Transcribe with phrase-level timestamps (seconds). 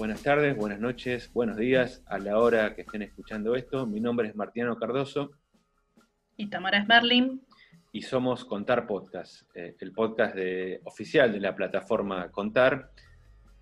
[0.00, 3.86] buenas tardes, buenas noches, buenos días a la hora que estén escuchando esto.
[3.86, 5.32] Mi nombre es Martiano Cardoso.
[6.38, 7.42] Y Tamara Smerlin.
[7.92, 12.92] Y somos Contar Podcast, eh, el podcast de, oficial de la plataforma Contar.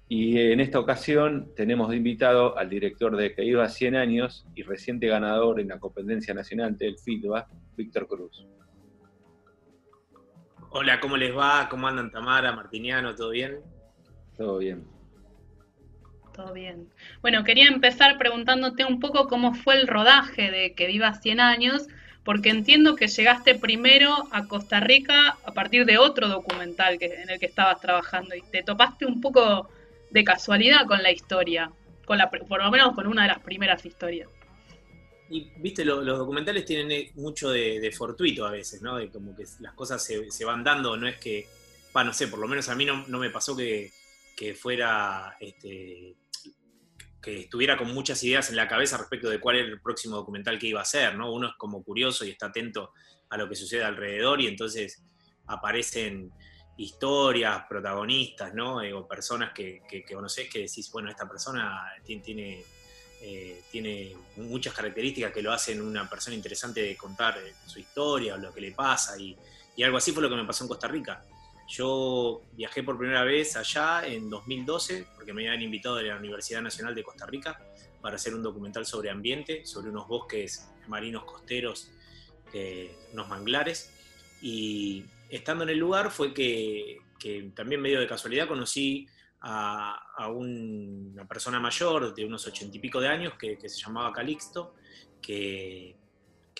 [0.06, 4.62] Y en esta ocasión tenemos de invitado al director de Que iba 100 años y
[4.62, 8.46] reciente ganador en la competencia nacional del FITBA, Víctor Cruz.
[10.70, 11.66] Hola, ¿cómo les va?
[11.68, 13.16] ¿Cómo andan Tamara, Martiniano?
[13.16, 13.58] ¿Todo bien?
[14.36, 14.97] Todo bien.
[16.38, 16.88] Todo bien.
[17.20, 21.88] Bueno, quería empezar preguntándote un poco cómo fue el rodaje de Que Viva 100 años,
[22.22, 27.28] porque entiendo que llegaste primero a Costa Rica a partir de otro documental que, en
[27.28, 29.68] el que estabas trabajando y te topaste un poco
[30.12, 31.72] de casualidad con la historia,
[32.06, 34.28] con la, por lo menos con una de las primeras historias.
[35.28, 38.96] Y viste, los documentales tienen eh, mucho de, fortuito a veces, ¿no?
[38.96, 41.48] De como que las cosas se, van dando, no es que,
[41.92, 43.90] bueno, no sé, por lo menos a mí no, no me pasó que,
[44.38, 46.14] que fuera este,
[47.20, 50.58] que estuviera con muchas ideas en la cabeza respecto de cuál era el próximo documental
[50.58, 51.32] que iba a hacer, ¿no?
[51.32, 52.92] Uno es como curioso y está atento
[53.28, 55.02] a lo que sucede alrededor y entonces
[55.46, 56.30] aparecen
[56.76, 58.80] historias, protagonistas, ¿no?
[58.82, 62.62] Eh, o personas que, que, conoces que decís, bueno, esta persona tiene,
[63.20, 68.34] eh, tiene, muchas características que lo hacen una persona interesante de contar eh, su historia
[68.34, 69.36] o lo que le pasa y,
[69.76, 71.24] y algo así fue lo que me pasó en Costa Rica.
[71.68, 76.62] Yo viajé por primera vez allá en 2012, porque me habían invitado de la Universidad
[76.62, 77.60] Nacional de Costa Rica
[78.00, 81.90] para hacer un documental sobre ambiente, sobre unos bosques marinos costeros,
[82.54, 83.92] eh, unos manglares.
[84.40, 87.00] Y estando en el lugar fue que,
[87.54, 89.06] también medio de casualidad conocí
[89.42, 94.74] a, una persona mayor de unos ochenta y pico de años que, se llamaba Calixto,
[95.20, 95.96] que,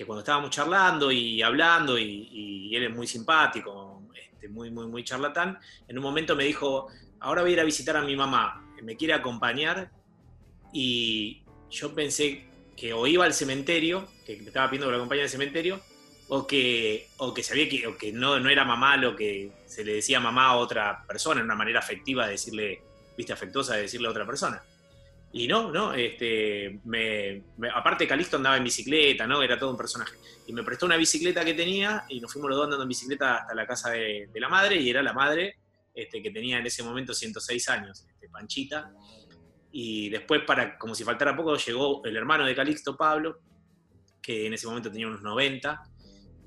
[0.05, 3.88] cuando estábamos charlando y hablando, y, y él es muy simpático,
[4.33, 6.89] este, muy, muy, muy charlatán, en un momento me dijo,
[7.21, 9.91] ahora voy a ir a visitar a mi mamá, me quiere acompañar,
[10.73, 15.25] y yo pensé que o iba al cementerio, que me estaba pidiendo que lo acompañara
[15.25, 15.81] al cementerio,
[16.29, 19.95] o que, o que sabía que, que no, no era mamá lo que se le
[19.95, 22.83] decía mamá a otra persona, en una manera afectiva de decirle,
[23.17, 24.63] viste, afectuosa de decirle a otra persona.
[25.33, 27.43] Y no, no, este, me,
[27.75, 29.43] aparte Calixto andaba en bicicleta, ¿no?
[29.43, 30.17] Era todo un personaje.
[30.47, 33.37] Y me prestó una bicicleta que tenía y nos fuimos los dos andando en bicicleta
[33.37, 35.57] hasta la casa de, la madre y era la madre
[35.95, 38.91] este, que tenía en ese momento 106 años, este, Panchita.
[39.71, 43.41] Y después, para, como si faltara poco, llegó el hermano de Calixto, Pablo,
[44.23, 45.83] que en ese momento tenía unos 90.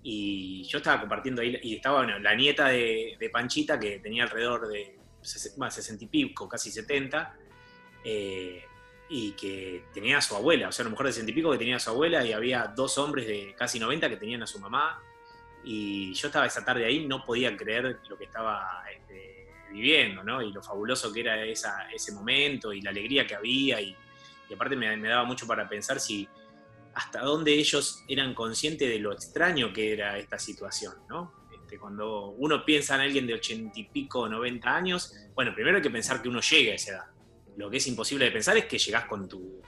[0.02, 4.98] Y yo estaba compartiendo ahí, y estaba la nieta de, Panchita, que tenía alrededor de
[5.22, 7.38] 60 y pico, casi 70
[9.14, 11.58] y que tenía a su abuela, o sea, una mujer de ciento y pico que
[11.58, 14.58] tenía a su abuela y había dos hombres de casi 90 que tenían a su
[14.58, 15.04] mamá.
[15.66, 20.42] Y yo estaba esa tarde ahí, no podía creer lo que estaba este, viviendo, ¿no?
[20.42, 23.82] Y lo fabuloso que era ese momento y la alegría que había.
[23.82, 23.98] Y,
[24.54, 26.26] aparte me, daba mucho para pensar si
[26.94, 31.34] hasta dónde ellos eran conscientes de lo extraño que era esta situación, ¿no?
[31.54, 35.84] Este, cuando uno piensa en alguien de ochenta y pico, 90 años, bueno, primero hay
[35.84, 37.11] que pensar que uno llegue a esa edad
[37.58, 39.62] lo que es imposible de pensar es que llegás con tu,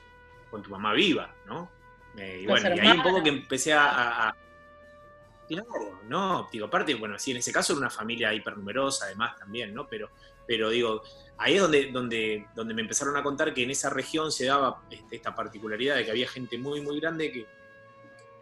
[0.49, 1.69] con tu mamá viva, ¿no?
[2.17, 4.35] Eh, y bueno, y ahí un poco que empecé a,
[5.47, 9.73] Claro, no, digo, aparte, bueno, sí, en ese caso era una familia hipernumerosa, además también,
[9.73, 9.87] ¿no?
[9.87, 10.09] Pero,
[10.47, 11.03] pero digo,
[11.37, 14.83] ahí es donde, donde, donde me empezaron a contar que en esa región se daba
[14.89, 17.45] este, esta particularidad de que había gente muy, muy grande que,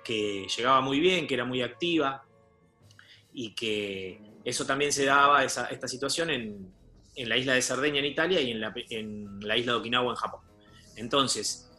[0.04, 2.24] que llegaba muy bien, que era muy activa,
[3.34, 6.72] y que eso también se daba, esa, esta situación, en,
[7.16, 10.12] en la isla de Cerdeña en Italia y en la, en la isla de Okinawa
[10.12, 10.42] en Japón.
[10.96, 11.70] Entonces,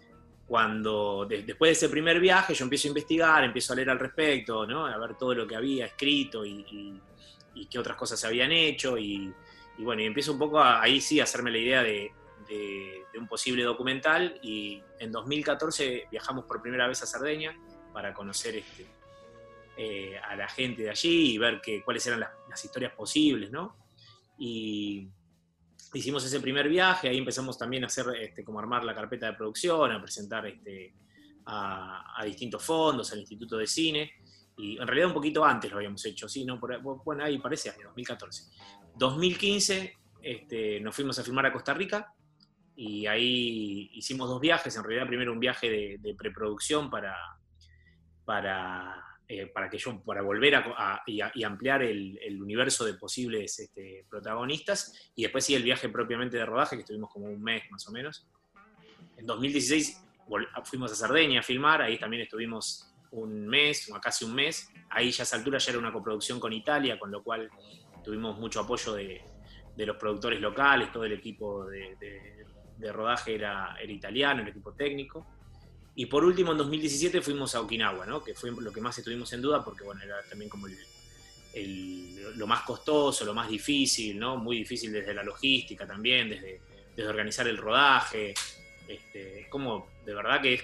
[0.46, 4.66] cuando después de ese primer viaje yo empiezo a investigar, empiezo a leer al respecto,
[4.66, 4.86] ¿no?
[4.86, 7.00] a ver todo lo que había escrito y,
[7.70, 9.32] qué otras cosas se habían hecho y,
[9.78, 12.12] bueno, y empiezo un poco ahí sí a hacerme la idea de,
[12.48, 17.56] de, un posible documental y en 2014 viajamos por primera vez a Cerdeña
[17.92, 18.86] para conocer este,
[19.76, 23.50] eh, a la gente de allí y ver que, cuáles eran las, las historias posibles,
[23.50, 23.76] ¿no?
[24.38, 25.08] Y,
[25.94, 29.34] hicimos ese primer viaje, ahí empezamos también a hacer este, como armar la carpeta de
[29.34, 30.94] producción, a presentar este,
[31.46, 34.12] a, distintos fondos, al Instituto de Cine,
[34.56, 36.44] y en realidad un poquito antes lo habíamos hecho, ¿sí?
[36.44, 36.58] ¿No?
[37.04, 38.50] bueno, ahí parece, año 2014.
[38.96, 42.14] 2015 este, nos fuimos a filmar a Costa Rica
[42.76, 47.16] y ahí hicimos dos viajes, en realidad primero un viaje de, de preproducción para,
[48.24, 54.04] para eh, para que yo, para volver a, y, ampliar el, universo de posibles este,
[54.10, 57.88] protagonistas, y después sí el viaje propiamente de rodaje, que estuvimos como un mes más
[57.88, 58.28] o menos.
[59.16, 60.04] En 2016
[60.64, 65.10] fuimos a Cerdeña a filmar, ahí también estuvimos un mes, o casi un mes, ahí
[65.10, 67.48] ya a esa altura ya era una coproducción con Italia, con lo cual
[68.04, 69.22] tuvimos mucho apoyo de,
[69.78, 71.96] los productores locales, todo el equipo de,
[72.76, 75.26] de rodaje era, era italiano, el equipo técnico.
[75.94, 78.22] Y por último, en 2017 fuimos a Okinawa, ¿no?
[78.22, 80.66] que fue lo que más estuvimos en duda, porque bueno, era también como
[82.36, 84.36] lo más costoso, lo más difícil, ¿no?
[84.36, 86.60] muy difícil desde la logística también, desde,
[86.96, 88.32] desde organizar el rodaje.
[88.88, 90.62] Este, es como, de verdad que es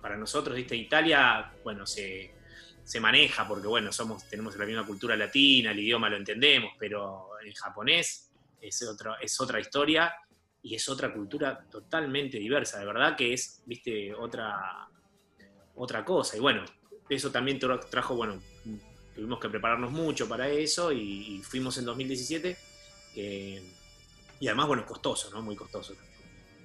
[0.00, 0.74] para nosotros, ¿viste?
[0.74, 2.32] Italia, bueno, se,
[2.84, 7.38] se maneja porque, bueno, somos, tenemos la misma cultura latina, el idioma lo entendemos, pero
[7.44, 8.30] el japonés
[8.60, 10.14] es, otro, es otra historia
[10.62, 14.88] y es otra cultura totalmente diversa, de verdad que es, viste, otra,
[15.74, 16.36] otra cosa.
[16.36, 16.64] Y bueno,
[17.08, 18.40] eso también trajo, bueno,
[19.14, 22.56] tuvimos que prepararnos mucho para eso y, fuimos en 2017,
[23.14, 25.42] y además, bueno, costoso, ¿no?
[25.42, 25.94] Muy costoso.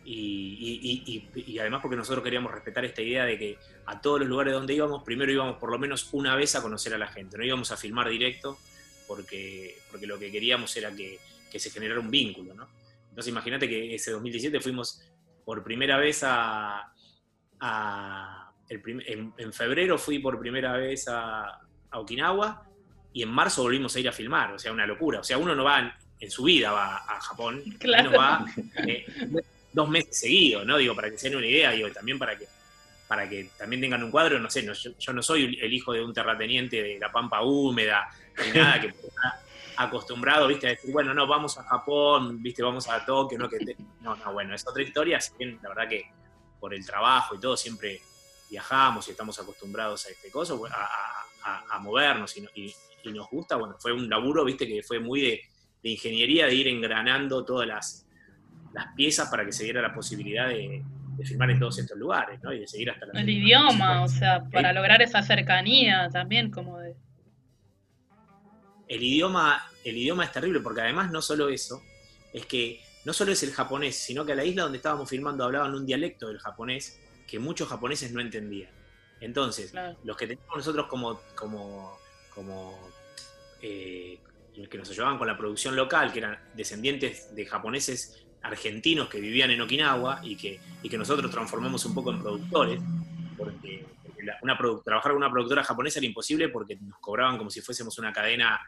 [0.04, 3.58] Y, y, además porque nosotros queríamos respetar esta idea de que
[3.88, 6.94] a todos los lugares donde íbamos, primero íbamos por lo menos una vez a conocer
[6.94, 8.60] a la gente, no íbamos a filmar directo
[9.08, 11.20] porque, porque lo que queríamos era que,
[11.52, 12.68] que se generara un vínculo, ¿no?
[13.16, 15.02] Entonces imagínate que ese 2017 fuimos
[15.46, 16.92] por primera vez a...
[18.68, 21.62] en, febrero fui por primera vez a,
[21.94, 22.68] Okinawa
[23.14, 25.22] y en marzo volvimos a ir a filmar, o sea, una locura.
[25.22, 28.10] O sea, uno no va en, su vida va a Japón, claro.
[28.10, 28.46] uno va
[28.86, 29.06] eh,
[29.72, 30.78] dos meses seguidos, ¿no?
[30.78, 32.48] Digo, para que se den una idea, digo, también para que
[33.08, 34.68] para que también tengan un cuadro, no sé,
[35.00, 38.10] yo, no soy el hijo de un terrateniente de la pampa húmeda,
[38.44, 38.94] ni nada que
[39.78, 43.58] acostumbrado, viste, a decir, bueno, no, vamos a Japón, viste, vamos a Tokio, no, que
[44.02, 46.06] no, no, bueno, es otra historia, si bien la verdad que
[46.60, 48.02] por el trabajo y todo siempre
[48.50, 52.74] viajamos y estamos acostumbrados a este coso, a, movernos y,
[53.12, 55.42] nos gusta, bueno, fue un laburo, viste, que fue muy de,
[55.84, 58.08] ingeniería, de ir engranando todas las,
[58.74, 60.84] las, piezas para que se diera la posibilidad de,
[61.16, 62.52] de filmar en todos estos lugares, ¿no?
[62.52, 63.22] Y de seguir hasta la...
[63.22, 66.96] El idioma, o sea, para lograr esa cercanía también, como de
[68.88, 71.82] el idioma, el idioma es terrible, porque además no solo eso,
[72.34, 75.44] es que no solo es el japonés, sino que a la isla donde estábamos filmando
[75.44, 78.70] hablaban un dialecto del japonés que muchos japoneses no entendían.
[79.22, 79.74] Entonces,
[80.04, 81.98] los que teníamos nosotros como, como,
[82.34, 82.90] como
[83.62, 84.20] eh,
[84.70, 89.52] que nos ayudaban con la producción local, que eran descendientes de japoneses argentinos que vivían
[89.52, 92.80] en Okinawa y que, y que nosotros transformamos un poco en productores,
[93.38, 93.86] porque
[94.42, 98.12] una trabajar con una productora japonesa era imposible porque nos cobraban como si fuésemos una
[98.14, 98.60] cadena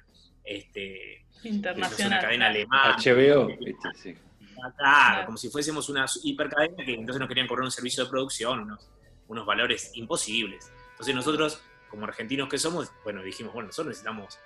[0.43, 2.13] este, internacional.
[2.13, 2.97] Una cadena alemana.
[2.97, 3.49] HBO,
[4.75, 8.61] Claro, como si fuésemos una hipercadena que entonces nos querían cobrar un servicio de producción,
[8.61, 8.89] unos,
[9.27, 10.71] unos valores imposibles.
[10.91, 14.39] Entonces nosotros, como argentinos que somos, bueno, dijimos, bueno, nosotros necesitamos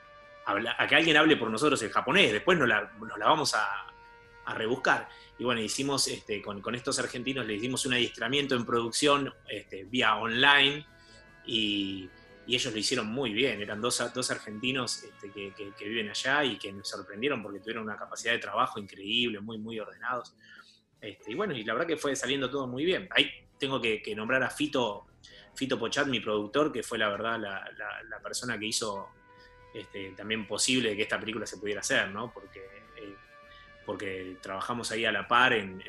[0.45, 3.65] a que alguien hable por nosotros el japonés, después nos la, nos la vamos a,
[4.45, 5.07] a, rebuscar.
[5.37, 9.85] Y bueno, hicimos, este, con, con, estos argentinos, le hicimos un adiestramiento en producción este,
[9.85, 10.85] vía online
[11.45, 12.09] y,
[12.47, 13.61] ellos lo hicieron muy bien.
[13.61, 17.95] Eran dos, dos argentinos este, que, viven allá y que nos sorprendieron porque tuvieron una
[17.95, 20.35] capacidad de trabajo increíble, muy, muy ordenados.
[20.99, 23.07] Este, y bueno, y la verdad que fue saliendo todo muy bien.
[23.11, 25.05] Ahí tengo que, nombrar a Fito,
[25.55, 29.09] Fito Pochat, mi productor, que fue la verdad la, persona que hizo
[29.73, 32.33] este, también posible que esta película se pudiera hacer, ¿no?
[32.33, 33.15] Porque, eh,
[33.85, 35.81] porque trabajamos ahí a la par en,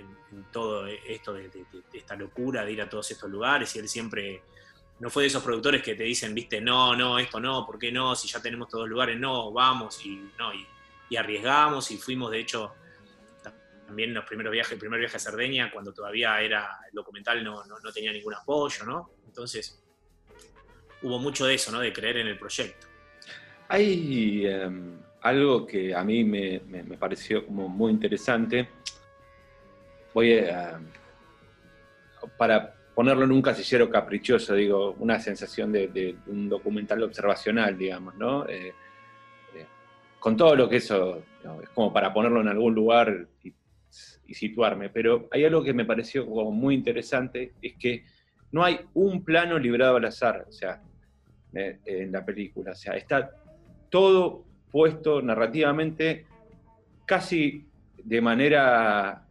[0.51, 1.51] todo esto de,
[1.93, 4.43] esta locura de ir a todos estos lugares y él siempre
[5.03, 7.91] no fue de esos productores que te dicen, viste, no, no, esto no, ¿por qué
[7.91, 8.15] no?
[8.15, 12.39] Si ya tenemos todos los lugares, no, vamos y no, y, arriesgamos y fuimos, de
[12.39, 12.73] hecho,
[13.85, 17.65] también los primeros viajes, el primer viaje a Cerdeña, cuando todavía era el documental no,
[17.65, 19.11] no, tenía ningún apoyo, ¿no?
[19.27, 19.83] Entonces,
[21.03, 21.81] hubo mucho de eso, ¿no?
[21.81, 22.87] De creer en el proyecto.
[23.69, 26.61] Hay em, algo que a mí me,
[26.97, 28.69] pareció como muy interesante.
[30.15, 30.81] Voy a,
[32.39, 38.47] para ponerlo en un casillero caprichoso, digo, una sensación de, un documental observacional, digamos, ¿no?
[38.47, 38.75] Eh,
[39.55, 39.67] eh,
[40.19, 41.23] con todo lo que eso,
[41.63, 43.53] es como para ponerlo en algún lugar y,
[44.35, 48.07] situarme, pero hay algo que me pareció como muy interesante, es que
[48.51, 50.81] no hay un plano librado al azar, o sea,
[51.53, 53.31] eh, en la película, o sea, está
[53.91, 56.25] todo puesto narrativamente
[57.05, 57.67] casi
[58.03, 59.27] de manera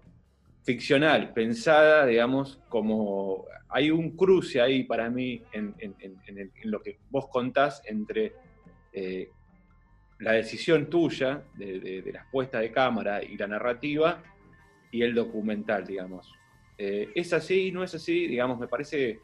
[0.64, 5.74] ficcional, pensada, digamos, como hay un cruce ahí para mí en,
[6.66, 8.34] lo que vos contás entre
[8.92, 9.30] eh,
[10.20, 14.22] la decisión tuya de, las puestas de cámara y la narrativa
[14.92, 16.32] y el documental, digamos.
[16.78, 17.72] Eh, ¿Es así?
[17.72, 18.28] ¿No es así?
[18.28, 19.22] Digamos, me parece,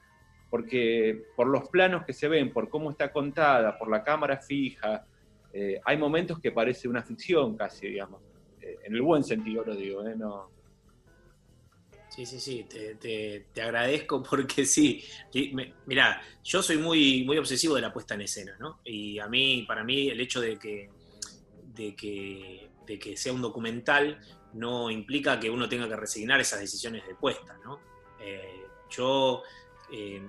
[0.49, 5.05] porque por los planos que se ven, por cómo está contada, por la cámara fija,
[5.53, 8.21] eh, hay momentos que parece una ficción casi, digamos.
[8.61, 10.56] en el buen sentido lo digo, no,
[12.17, 15.03] Sí, sí, sí, te, agradezco porque sí.
[15.85, 18.79] Mira, yo soy muy, muy obsesivo de la puesta en escena, ¿no?
[18.83, 20.89] Y a mí, para mí, el hecho de que,
[21.75, 24.19] de que, de que sea un documental
[24.53, 27.79] no implica que uno tenga que resignar esas decisiones de puesta, ¿no?
[28.19, 29.43] Eh, yo
[29.91, 30.27] eh,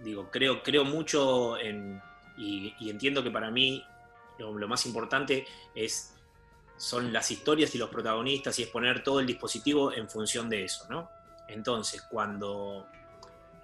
[0.00, 2.02] digo, creo, creo mucho en,
[2.36, 3.80] y, entiendo que para mí
[4.38, 6.11] lo, más importante es,
[6.82, 10.64] son las historias y los protagonistas y es poner todo el dispositivo en función de
[10.64, 11.08] eso, ¿no?
[11.46, 12.88] Entonces, cuando...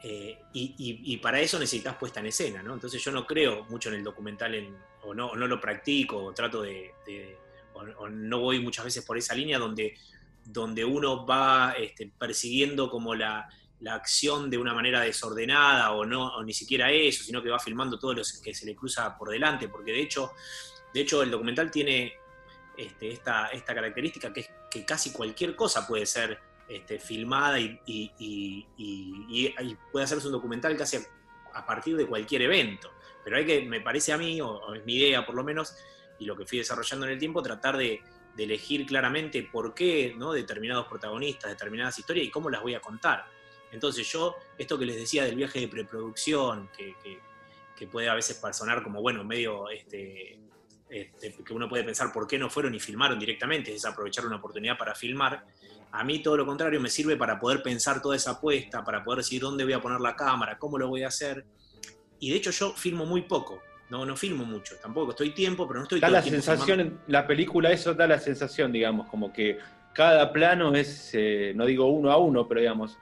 [0.05, 2.75] Eh, y, para eso necesitas puesta en escena, ¿no?
[2.75, 4.55] Entonces yo no creo mucho en el documental,
[5.03, 6.95] o, no, no lo practico, o trato de...
[7.75, 9.97] o, no voy muchas veces por esa línea donde,
[10.45, 13.49] donde uno va este, persiguiendo como la,
[13.81, 17.59] la acción de una manera desordenada o no o ni siquiera eso, sino que va
[17.59, 20.31] filmando todo lo que se le cruza por delante, porque de hecho,
[20.95, 22.13] de hecho el documental tiene
[22.79, 27.77] este, esta, esta, característica que es que casi cualquier cosa puede ser este, filmada y,
[29.93, 30.99] puede hacerse un documental casi
[31.55, 32.91] a, partir de cualquier evento.
[33.25, 35.77] Pero hay que, me parece a mí, o, es mi idea por lo menos,
[36.19, 38.01] y lo que fui desarrollando en el tiempo, tratar de,
[38.35, 40.33] de elegir claramente por qué ¿no?
[40.33, 43.27] determinados protagonistas, determinadas historias y cómo las voy a contar
[43.71, 46.97] entonces yo, esto que les decía del viaje de preproducción, que,
[47.87, 50.39] puede a veces sonar como, bueno, medio, este,
[50.91, 54.37] este, que uno puede pensar por qué no fueron y filmaron directamente, es aprovechar una
[54.37, 55.45] oportunidad para filmar.
[55.91, 59.19] A mí todo lo contrario me sirve para poder pensar toda esa apuesta, para poder
[59.19, 61.45] decir dónde voy a poner la cámara, cómo lo voy a hacer.
[62.21, 65.81] Y de hecho yo filmo muy poco, no, no filmo mucho, tampoco estoy tiempo, pero
[65.81, 69.59] no estoy da la sensación, en la película eso da la sensación, digamos, como que
[69.95, 72.99] cada plano es, eh, no digo uno a uno, pero digamos,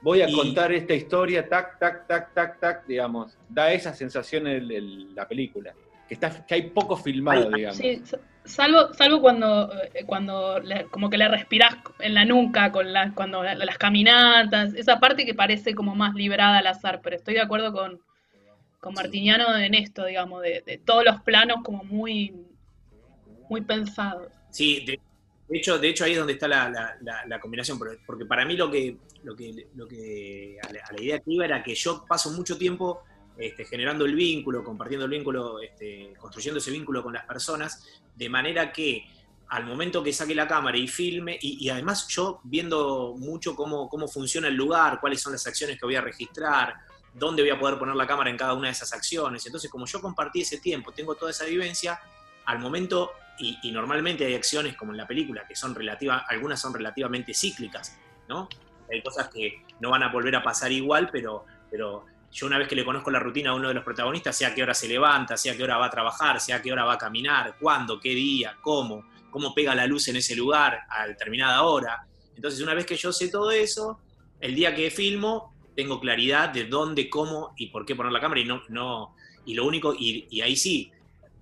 [0.00, 3.36] voy a contar esta historia, tac, tac, tac, tac, tac, digamos.
[3.48, 5.74] Da esa sensación en, la película.
[6.08, 7.76] Que, está, que hay poco filmado, digamos.
[7.76, 8.02] Sí,
[8.44, 10.60] salvo, salvo cuando, eh, cuando
[10.90, 15.34] como que le respirás en la nuca con la, cuando las caminatas, esa parte que
[15.34, 18.00] parece como más librada al azar, pero estoy de acuerdo con,
[18.80, 22.34] con Martiniano en esto, digamos, de, todos los planos como muy,
[23.50, 24.32] muy pensados.
[24.50, 24.98] Sí, de,
[25.50, 26.96] hecho, de hecho ahí es donde está la,
[27.26, 31.32] la combinación, porque para mí lo que lo que, lo que a, la, idea que
[31.32, 33.02] iba era que yo paso mucho tiempo
[33.38, 38.28] este, generando el vínculo, compartiendo el vínculo, este, construyendo ese vínculo con las personas, de
[38.28, 39.06] manera que
[39.50, 44.08] al momento que saque la cámara y filme, y, además yo viendo mucho cómo, cómo
[44.08, 46.74] funciona el lugar, cuáles son las acciones que voy a registrar,
[47.14, 49.46] dónde voy a poder poner la cámara en cada una de esas acciones.
[49.46, 51.98] Entonces, como yo compartí ese tiempo, tengo toda esa vivencia,
[52.44, 56.74] al momento, y, normalmente hay acciones como en la película, que son relativas, algunas son
[56.74, 57.96] relativamente cíclicas,
[58.28, 58.48] ¿no?
[58.90, 62.68] hay cosas que no van a volver a pasar igual, pero, pero yo una vez
[62.68, 65.36] que le conozco la rutina a uno de los protagonistas, sea qué hora se levanta,
[65.36, 68.56] sea qué hora va a trabajar, sea qué hora va a caminar, cuándo, qué día,
[68.60, 72.06] cómo, cómo pega la luz en ese lugar a determinada hora.
[72.36, 74.00] Entonces, una vez que yo sé todo eso,
[74.40, 78.40] el día que filmo, tengo claridad de dónde, cómo y por qué poner la cámara
[78.40, 79.14] y no, no,
[79.46, 80.92] y lo único, y, y ahí sí,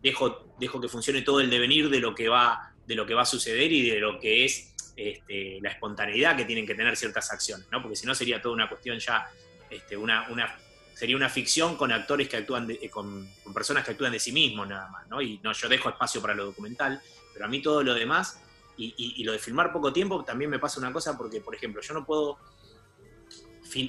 [0.03, 3.23] dejo, dejo que funcione todo el devenir de lo que va, de lo que va
[3.23, 7.31] a suceder y de lo que es este, la espontaneidad que tienen que tener ciertas
[7.31, 7.83] acciones, ¿no?
[7.83, 9.29] Porque si no sería toda una cuestión ya,
[9.69, 10.57] este, una, una,
[10.97, 14.67] sería una ficción con actores que actúan, eh, con, personas que actúan de sí mismos
[14.67, 15.21] nada más, ¿no?
[15.21, 17.03] Y no, yo dejo espacio para lo documental,
[17.35, 18.41] pero a mí todo lo demás,
[18.79, 21.93] y, lo de filmar poco tiempo, también me pasa una cosa porque, por ejemplo, yo
[21.93, 22.39] no puedo,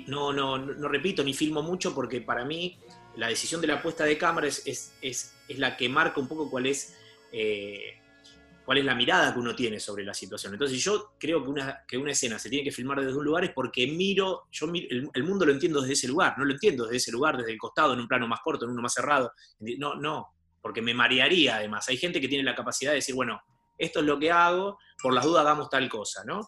[0.08, 2.78] no, no, no repito ni filmo mucho porque para mí
[3.16, 6.28] la decisión de la puesta de cámara es, es, es, es la que marca un
[6.28, 6.94] poco cuál es...
[7.32, 7.97] Eh,
[8.68, 10.52] cuál es la mirada que uno tiene sobre la situación.
[10.52, 13.46] Entonces yo creo que una, que una escena se tiene que filmar desde un lugar
[13.46, 16.98] es porque miro, yo el, mundo lo entiendo desde ese lugar, no lo entiendo desde
[16.98, 19.32] ese lugar, desde el costado, en un plano más corto, en uno más cerrado.
[19.80, 21.88] No, no, porque me marearía además.
[21.88, 23.40] Hay gente que tiene la capacidad de decir, bueno,
[23.78, 26.42] esto es lo que hago, por las dudas hagamos tal cosa, ¿no?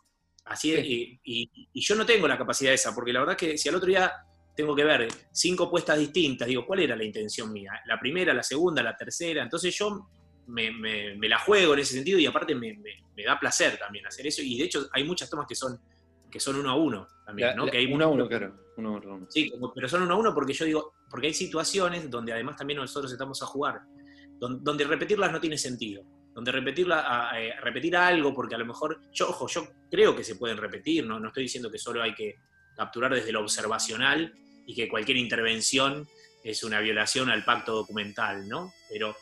[0.43, 3.69] Así y, y, yo no tengo la capacidad esa, porque la verdad es que si
[3.69, 4.11] al otro día
[4.57, 7.79] tengo que ver cinco puestas distintas, digo, ¿cuál era la intención mía?
[7.85, 9.41] La primera, la segunda, la tercera.
[9.41, 10.09] Entonces yo
[10.49, 12.77] me, la juego en ese sentido y aparte me,
[13.25, 14.41] da placer también hacer eso.
[14.41, 15.79] Y de hecho hay muchas tomas que son,
[16.31, 17.67] que son uno a uno también, ¿no?
[17.67, 18.69] que hay uno a uno, claro.
[18.77, 22.55] Uno Sí, pero son uno a uno porque yo digo, porque hay situaciones donde además
[22.55, 23.81] también nosotros estamos a jugar,
[24.39, 26.03] donde, repetirlas no tiene sentido.
[26.33, 30.23] Donde repetirla, a, eh, repetir algo, porque a lo mejor, yo, ojo, yo creo que
[30.23, 31.19] se pueden repetir, ¿no?
[31.19, 32.35] no estoy diciendo que solo hay que
[32.77, 34.33] capturar desde lo observacional
[34.65, 36.07] y que cualquier intervención
[36.43, 38.71] es una violación al pacto documental, ¿no?
[38.89, 39.15] Pero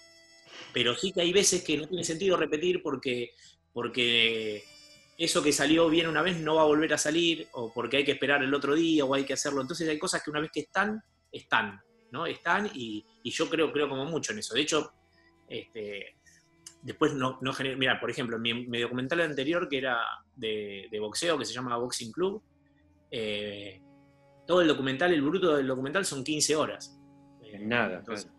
[0.73, 3.31] pero sí que hay veces que no tiene sentido repetir porque,
[3.73, 4.63] porque
[5.17, 8.05] eso que salió bien una vez no va a volver a salir, o porque hay
[8.05, 9.61] que esperar el otro día, o hay que hacerlo.
[9.61, 11.79] Entonces hay cosas que una vez que están, están,
[12.11, 12.25] ¿no?
[12.25, 14.53] Están y, yo creo, creo como mucho en eso.
[14.53, 14.93] De hecho,
[15.47, 16.17] este,
[16.81, 19.99] después no, no Mira, por ejemplo, mi, mi, documental anterior, que era
[20.35, 22.43] de, boxeo, que se llama Boxing Club,
[23.09, 23.81] eh,
[24.45, 26.93] todo el documental, el bruto del documental son 15 horas.
[27.59, 27.99] Nada.
[27.99, 28.36] Entonces, Claro,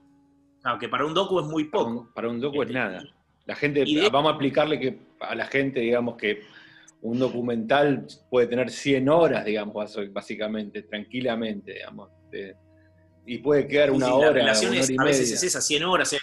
[0.80, 2.10] que para un docu es muy poco.
[2.14, 3.02] Para un, docu es nada.
[3.46, 6.42] La gente, vamos a aplicarle que a la gente, digamos que
[7.00, 12.10] un documental puede tener 100 horas, digamos, básicamente, tranquilamente, digamos.
[13.24, 16.12] y puede quedar una hora, una hora y a veces es esa, 100 horas.
[16.12, 16.18] ¿eh?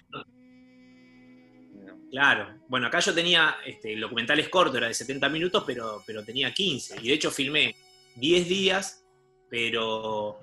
[2.12, 2.60] Claro.
[2.68, 6.24] Bueno, acá yo tenía, este, el documental es corto, era de 70 minutos, pero, pero
[6.24, 6.98] tenía 15.
[7.02, 7.76] Y de hecho filmé
[8.16, 9.06] 10 días,
[9.50, 10.40] pero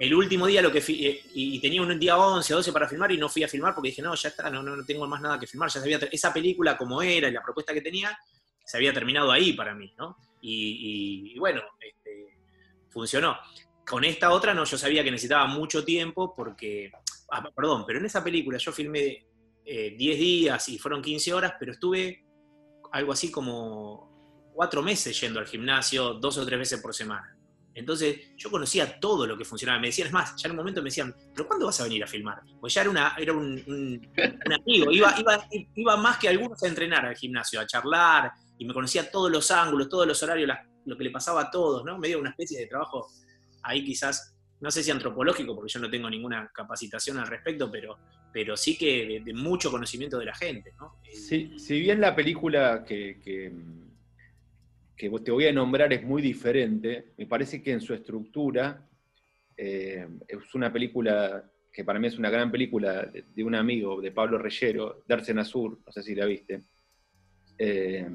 [0.00, 3.12] el último día lo que eh, y, tenía un día 11 o 12 para filmar
[3.12, 5.38] y no fui a filmar porque dije, no, ya está, no, no, tengo más nada
[5.38, 5.68] que filmar.
[5.68, 8.18] Ya sabía, esa película como era y la propuesta que tenía,
[8.64, 10.16] se había terminado ahí para mí, ¿no?
[10.40, 12.38] Y, bueno, este,
[12.88, 13.36] funcionó.
[13.86, 16.90] Con esta otra no, yo sabía que necesitaba mucho tiempo porque,
[17.30, 19.26] ah, perdón, pero en esa película yo filmé
[19.66, 22.24] 10 eh, días y fueron 15 horas, pero estuve
[22.90, 27.36] algo así como cuatro meses yendo al gimnasio dos o tres veces por semana.
[27.74, 29.80] Entonces yo conocía todo lo que funcionaba.
[29.80, 32.02] Me decían, es más, ya en un momento me decían, ¿pero cuándo vas a venir
[32.02, 32.40] a filmar?
[32.60, 34.10] Pues ya era, una, era un,
[34.60, 38.74] amigo, iba, iba, iba, más que algunos a entrenar al gimnasio, a charlar, y me
[38.74, 40.50] conocía todos los ángulos, todos los horarios,
[40.84, 41.98] lo que le pasaba a todos, ¿no?
[41.98, 43.06] Me dio una especie de trabajo
[43.62, 47.98] ahí quizás, no sé si antropológico, porque yo no tengo ninguna capacitación al respecto, pero,
[48.32, 50.96] pero sí que de, mucho conocimiento de la gente, ¿no?
[51.12, 53.52] Sí, si bien la película que que
[55.08, 57.12] te voy a nombrar es muy diferente.
[57.16, 58.86] Me parece que en su estructura
[59.56, 64.10] eh, es una película que para mí es una gran película de, un amigo, de
[64.10, 66.62] Pablo Reyero, Darsen Azur, no sé si la viste.
[67.56, 68.06] Eh,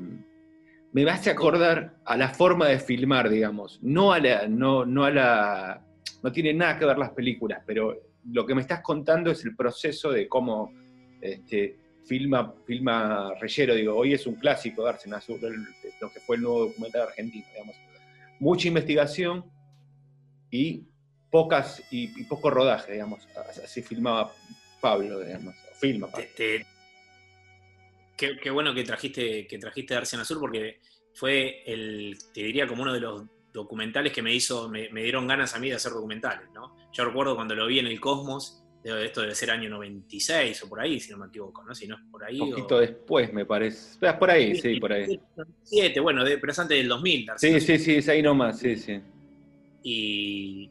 [0.91, 5.11] me hace acordar a la forma de filmar, digamos, no a la, no, no a
[5.11, 5.85] la,
[6.23, 7.97] no tiene nada que ver las películas, pero
[8.31, 10.73] lo que me estás contando es el proceso de cómo
[11.21, 15.39] este, filma, filma Reyero, digo, hoy es un clásico de Arsenal Azul,
[15.99, 17.75] lo que fue el nuevo documental argentino, digamos.
[18.39, 19.45] Mucha investigación
[20.51, 20.83] y
[21.31, 23.27] pocas y, poco rodaje, digamos.
[23.63, 24.33] Así filmaba
[24.79, 25.55] Pablo, digamos.
[25.79, 26.27] Filma Pablo.
[28.17, 30.79] Qué, bueno que trajiste, que trajiste Arsenal Azul porque
[31.13, 35.27] fue el, te diría, como uno de los documentales que me hizo, me, me dieron
[35.27, 36.75] ganas a mí de hacer documentales, ¿no?
[36.93, 40.79] Yo recuerdo cuando lo vi en el Cosmos, esto debe ser año 96 o por
[40.79, 41.73] ahí, si no me equivoco, ¿no?
[41.73, 42.39] Si no es por ahí.
[42.39, 43.97] Un poquito después, me parece.
[44.13, 45.19] Por ahí, sí, por ahí.
[45.35, 47.31] 97, bueno, pero es antes del 2000.
[47.37, 49.01] Sí, sí, sí, es ahí nomás, sí, sí.
[49.83, 50.69] Y,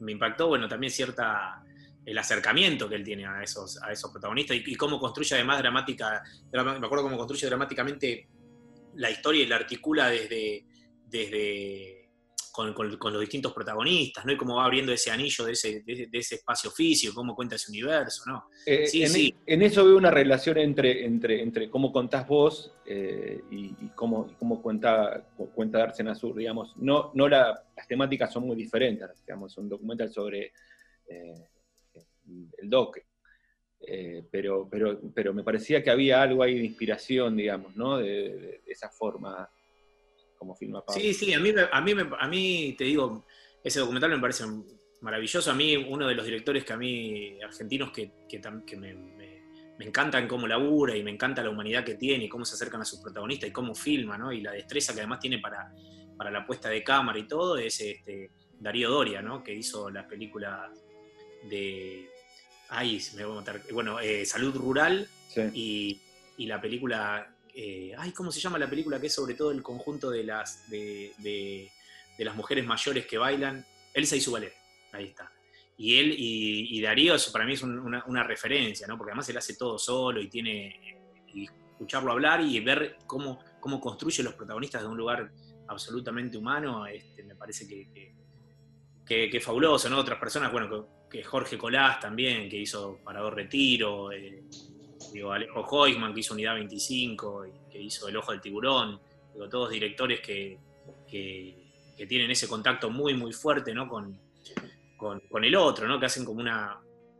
[0.00, 1.62] me impactó, bueno, también cierta
[2.04, 6.22] el acercamiento que él tiene a esos, a esos protagonistas y, cómo construye además dramática,
[6.52, 8.28] me acuerdo cómo construye dramáticamente
[8.94, 10.64] la historia y la articula desde,
[11.08, 11.95] desde
[12.56, 14.32] con, los distintos protagonistas, ¿no?
[14.32, 17.70] Y cómo va abriendo ese anillo de ese, de, ese espacio físico, cómo cuenta ese
[17.70, 18.48] universo, ¿no?
[18.64, 19.34] Eh, sí, en, sí.
[19.44, 24.62] en, eso veo una relación entre, entre, entre cómo contás vos eh, y, cómo, cómo
[24.62, 26.74] cuenta, cuenta Darsen Azur, digamos.
[26.76, 30.52] No, no las temáticas son muy diferentes, digamos, un documental sobre
[31.08, 31.48] eh,
[32.58, 33.04] el doque.
[34.30, 37.98] pero, pero, pero me parecía que había algo ahí de inspiración, digamos, ¿no?
[37.98, 39.48] de esa forma
[40.36, 43.26] como filma Sí, sí, a mí, a, mí, a mí te digo,
[43.62, 44.44] ese documental me parece
[45.00, 45.50] maravilloso.
[45.50, 50.26] A mí, uno de los directores que a mí, argentinos, que, que, me, me, encantan
[50.26, 53.00] cómo labura y me encanta la humanidad que tiene y cómo se acercan a sus
[53.00, 54.32] protagonistas y cómo filma, ¿no?
[54.32, 55.72] Y la destreza que además tiene para,
[56.16, 59.42] para la puesta de cámara y todo, es este, Darío Doria, ¿no?
[59.42, 60.70] Que hizo la película
[61.48, 62.08] de...
[62.68, 63.60] Ay, me voy a matar.
[63.72, 65.08] Bueno, eh, Salud Rural
[65.54, 66.00] y,
[66.36, 69.00] y la película eh, ay, ¿cómo se llama la película?
[69.00, 71.70] Que es sobre todo el conjunto de las, de,
[72.18, 73.64] las mujeres mayores que bailan.
[73.94, 74.52] Elsa y su ballet,
[74.92, 75.32] ahí está.
[75.78, 78.98] Y él y, Darío, eso para mí es una, referencia, ¿no?
[78.98, 80.98] Porque además él hace todo solo y tiene.
[81.32, 85.30] Y escucharlo hablar y ver cómo, cómo construye los protagonistas de un lugar
[85.68, 88.14] absolutamente humano, este, me parece que,
[89.30, 89.98] que, fabuloso, ¿no?
[89.98, 94.44] Otras personas, bueno, que, Jorge Colás también, que hizo Parador Retiro, eh,
[95.12, 99.00] digo, Alejo Hoisman, que hizo Unidad 25, y que hizo El Ojo del Tiburón,
[99.50, 100.58] todos directores que,
[102.08, 106.78] tienen ese contacto muy, muy fuerte con, el otro, que hacen como, una,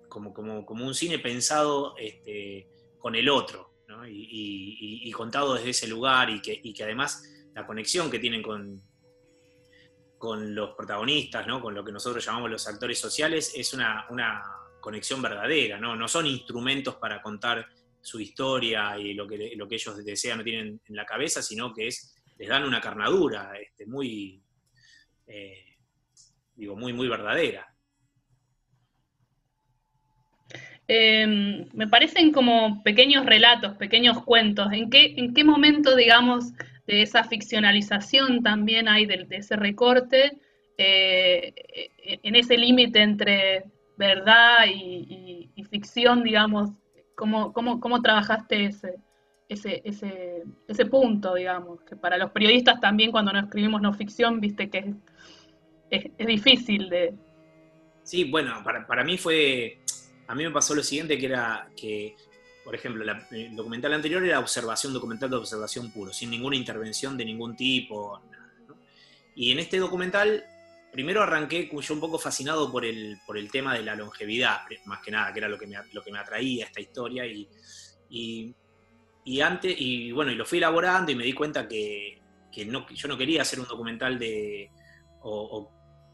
[0.09, 3.71] como, un cine pensado este, con el otro,
[4.09, 7.23] y, contado desde ese lugar, y que, además
[7.55, 8.83] la conexión que tienen con,
[10.55, 14.07] los protagonistas, con lo que nosotros llamamos los actores sociales, es una
[14.87, 15.96] conexión verdadera, ¿no?
[15.96, 17.66] no son instrumentos para contar
[18.01, 21.75] su historia y lo que, lo que ellos desean o tienen en la cabeza, sino
[21.75, 24.40] que es, les dan una carnadura este, muy,
[25.27, 25.75] eh,
[26.55, 27.66] digo, muy, muy verdadera.
[30.87, 34.72] Em, me parecen como pequeños relatos, pequeños cuentos.
[34.72, 36.53] ¿En qué, en qué momento, digamos,
[36.87, 40.38] de esa ficcionalización también hay de, ese recorte,
[40.79, 41.53] eh,
[42.22, 43.64] en ese límite entre
[43.97, 46.71] verdad y, ficción, digamos,
[47.17, 48.99] ¿Cómo, cómo, cómo trabajaste ese,
[49.49, 54.39] ese, ese, ese punto, digamos, que para los periodistas también cuando no escribimos no ficción,
[54.41, 54.95] viste que
[55.91, 57.15] es, difícil de...
[58.03, 59.81] Sí, bueno, para, para, mí fue,
[60.27, 62.17] a mí me pasó lo siguiente, que era que,
[62.65, 67.25] por ejemplo, el documental anterior era observación, documental de observación puro, sin ninguna intervención de
[67.25, 68.21] ningún tipo.
[69.35, 70.45] Y en este documental,
[70.97, 75.01] primero arranqué yo un poco fascinado por el, por el tema de la longevidad, más
[75.01, 77.49] que nada, que era lo que me, lo que me atraía esta historia, y,
[78.11, 78.55] y
[79.27, 82.23] y antes, y bueno, y lo fui elaborando y me di cuenta que,
[82.69, 84.71] no, yo no quería hacer un documental de,
[85.23, 85.69] o,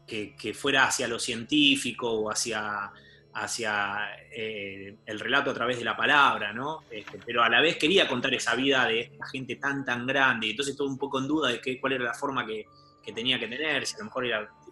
[0.07, 2.91] que, fuera hacia lo científico o hacia,
[3.35, 6.85] hacia eh, el relato a través de la palabra, ¿no?
[6.89, 10.47] Este, pero a la vez quería contar esa vida de esta gente tan, tan grande,
[10.47, 12.65] y entonces estuve un poco en duda de qué, cuál era la forma que,
[13.13, 14.25] tenía que tener, si a lo mejor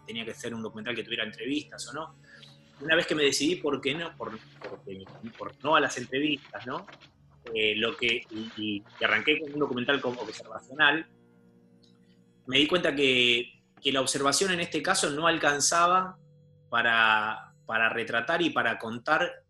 [0.05, 2.15] tenía que ser un documental que tuviera entrevistas o no.
[2.81, 4.37] Una vez que me decidí por qué no, por,
[5.37, 6.85] por no a las entrevistas, ¿no?
[7.53, 8.23] Eh, lo que,
[9.01, 11.07] arranqué con un documental como observacional,
[12.45, 16.17] me di cuenta que, la observación en este caso no alcanzaba
[16.69, 19.43] para, para, retratar y para contar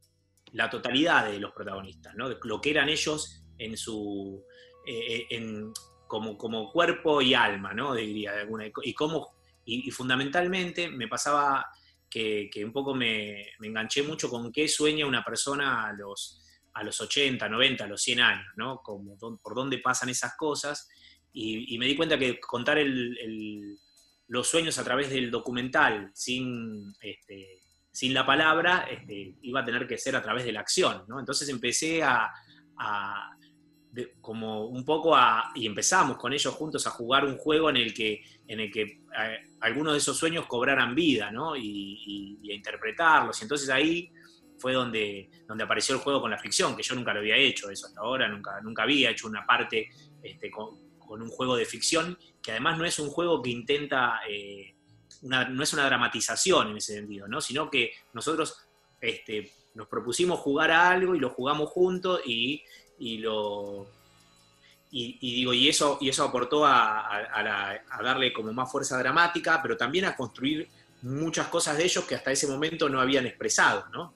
[0.53, 2.29] la totalidad de los protagonistas, ¿no?
[2.29, 4.41] lo que eran ellos en su,
[4.87, 5.73] eh, en,
[6.07, 7.93] como, como, cuerpo y alma, ¿no?
[7.93, 9.33] diría, alguna, y, cómo,
[9.65, 11.65] y, fundamentalmente me pasaba
[12.09, 16.37] que, un poco me, enganché mucho con qué sueña una persona a los
[16.73, 18.81] a los 80, 90, a los 100 años, ¿no?
[18.81, 20.87] Por dónde pasan esas cosas.
[21.33, 22.81] Y, me di cuenta que contar
[24.27, 29.85] los sueños a través del documental sin, este, sin la palabra este, iba a tener
[29.85, 31.19] que ser a través de la acción, ¿no?
[31.19, 32.31] Entonces empecé a,
[34.21, 37.93] como un poco a, y empezamos con ellos juntos a jugar un juego en el
[37.93, 41.55] que, en el que eh, algunos de esos sueños cobraran vida, ¿no?
[41.55, 43.39] Y, a interpretarlos.
[43.39, 44.11] Y entonces ahí
[44.57, 47.69] fue donde, donde apareció el juego con la ficción, que yo nunca lo había hecho
[47.69, 49.89] eso hasta ahora, nunca, nunca había hecho una parte
[50.21, 50.77] este, con,
[51.09, 54.75] un juego de ficción, que además no es un juego que intenta, eh,
[55.23, 57.41] no es una dramatización en ese sentido, ¿no?
[57.41, 58.65] sino que nosotros
[59.01, 62.63] este, nos propusimos jugar a algo y lo jugamos juntos y,
[63.17, 63.87] lo...
[64.93, 69.77] Y, digo, y eso, y eso aportó a, a darle como más fuerza dramática, pero
[69.77, 70.67] también a construir
[71.03, 74.13] muchas cosas de ellos que hasta ese momento no habían expresado, ¿no?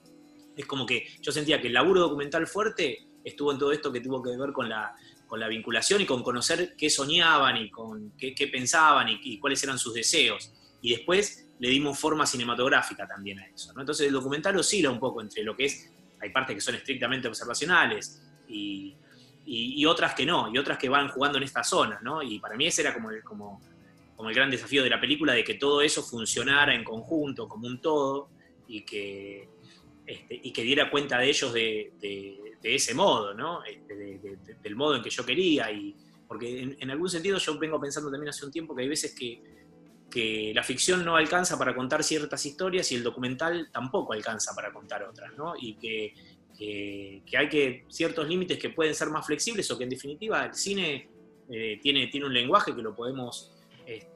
[0.56, 4.00] es como que yo sentía que el laburo documental fuerte estuvo en todo esto que
[4.00, 4.96] tuvo que ver con la,
[5.28, 9.80] con la vinculación y con conocer qué soñaban y con qué, pensaban y, cuáles eran
[9.80, 10.54] sus deseos.
[10.82, 13.74] Y después le dimos forma cinematográfica también a eso.
[13.78, 17.28] Entonces el documental oscila un poco entre lo que es, hay partes que son estrictamente
[17.28, 18.96] observacionales y,
[19.46, 22.00] y, otras que no, y otras que van jugando en esta zona.
[22.02, 22.22] ¿no?
[22.22, 23.62] Y para mí ese era como el, como,
[24.16, 27.68] como el gran desafío de la película, de que todo eso funcionara en conjunto, como
[27.68, 28.30] un todo,
[28.68, 29.48] y que,
[30.06, 31.94] este, y que diera cuenta de ellos de,
[32.64, 33.64] ese modo, ¿no?
[33.64, 34.20] Este,
[34.62, 35.72] del modo en que yo quería.
[35.72, 35.96] Y,
[36.28, 39.40] porque en, algún sentido yo vengo pensando también hace un tiempo que hay veces que,
[40.10, 44.74] que, la ficción no alcanza para contar ciertas historias y el documental tampoco alcanza para
[44.74, 45.54] contar otras, ¿no?
[45.60, 46.14] Y que,
[46.58, 50.54] que hay que ciertos límites que pueden ser más flexibles o que en definitiva el
[50.54, 51.10] cine
[51.50, 53.52] eh, tiene, tiene un lenguaje que lo podemos...
[53.86, 54.16] Este,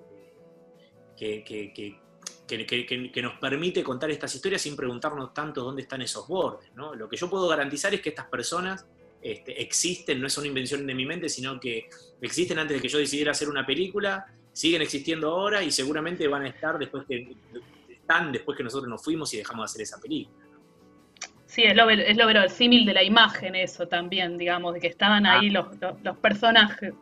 [1.20, 1.44] que,
[2.48, 6.72] que, nos permite contar estas historias sin preguntarnos tanto dónde están esos bordes.
[6.76, 6.96] ¿no?
[6.96, 8.86] Lo que yo puedo garantizar es que estas personas
[9.22, 11.90] este, existen, no es una invención de mi mente, sino que
[12.22, 16.44] existen antes de que yo decidiera hacer una película, siguen existiendo ahora y seguramente van
[16.44, 17.36] a estar después que
[17.90, 20.49] están después que nosotros nos fuimos y dejamos de hacer esa película.
[21.50, 25.26] Sí, es lo, es lo símil de la imagen eso también, digamos, de que estaban
[25.26, 25.66] ahí ah.
[26.04, 26.94] los, personajes.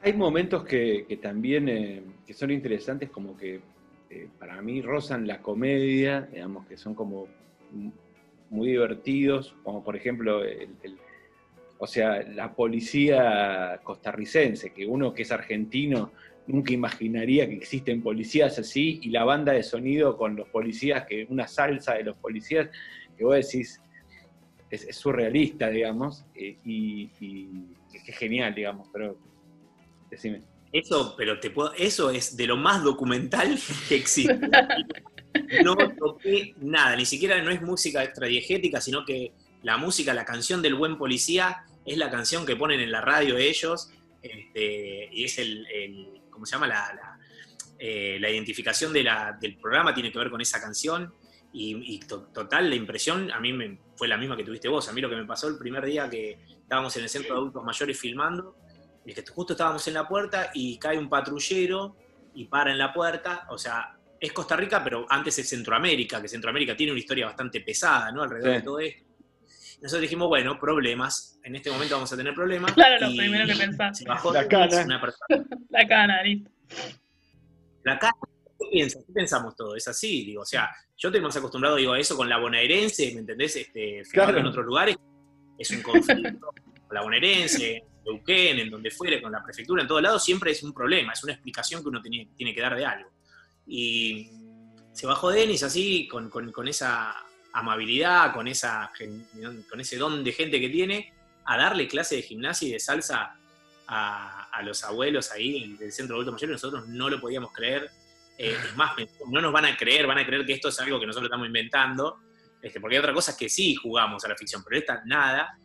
[0.00, 3.60] Hay momentos que, también eh, que son interesantes, como que
[4.10, 7.26] eh, para mí rozan la comedia, digamos que son como
[8.50, 10.42] muy divertidos, como por ejemplo
[11.78, 16.12] o sea, la policía costarricense, que uno que es argentino
[16.46, 21.26] nunca imaginaría que existen policías así, y la banda de sonido con los policías, que
[21.28, 22.68] una salsa de los policías,
[23.16, 23.80] que vos decís,
[24.70, 27.10] es, surrealista, digamos, eh, y,
[27.92, 29.16] es genial, digamos, pero
[30.10, 30.42] decime.
[30.72, 34.38] Eso, pero te puedo, eso es de lo más documental que existe.
[35.64, 40.62] No toqué nada, ni siquiera no es música extradiegética, sino que la música, la canción
[40.62, 43.90] del buen policía, es la canción que ponen en la radio ellos,
[44.22, 45.66] este, y es el,
[46.34, 46.66] ¿cómo se llama?
[46.66, 47.18] La,
[47.78, 51.14] eh, identificación del programa tiene que ver con esa canción,
[51.56, 54.88] y, total, la impresión a mí me, fue la misma que tuviste vos.
[54.88, 57.38] A mí lo que me pasó el primer día que estábamos en el centro de
[57.38, 58.56] adultos mayores filmando,
[59.06, 61.96] es que justo estábamos en la puerta y cae un patrullero
[62.34, 66.26] y para en la puerta, o sea, es Costa Rica, pero antes es Centroamérica, que
[66.26, 68.22] Centroamérica tiene una historia bastante pesada, ¿no?
[68.22, 69.04] Alrededor de todo esto.
[69.84, 72.72] Nosotros dijimos, bueno, problemas, en este momento vamos a tener problemas.
[72.72, 74.02] Claro, lo primero que pensás.
[74.32, 75.14] la cana.
[75.68, 76.50] La cana, listo.
[77.82, 78.14] La cana,
[78.58, 79.04] ¿qué piensas?
[79.06, 79.76] ¿Qué pensamos todo?
[79.76, 83.12] Es así, digo, o sea, yo estoy más acostumbrado, digo, a eso con la bonaerense,
[83.12, 83.56] ¿me entendés?
[83.56, 84.38] Este, claro.
[84.38, 84.96] en otros lugares,
[85.58, 86.46] es un conflicto
[86.86, 90.62] con la bonaerense, Neuquén, en donde fuere, con la prefectura, en todos lados, siempre es
[90.62, 93.10] un problema, es una explicación que uno tiene, tiene que dar de algo.
[93.66, 94.30] Y
[94.94, 97.14] se bajó Denis así, con, con, esa
[97.54, 98.90] amabilidad, con, esa,
[99.70, 101.12] con ese don de gente que tiene,
[101.44, 103.36] a darle clase de gimnasia y de salsa
[103.86, 107.90] a, los abuelos ahí del centro de adultos mayores, nosotros no lo podíamos creer.
[108.38, 108.92] Eh, es más,
[109.28, 111.46] no nos van a creer, van a creer que esto es algo que nosotros estamos
[111.46, 112.18] inventando,
[112.62, 115.58] este, porque hay otra cosa que sí jugamos a la ficción, pero esta nada.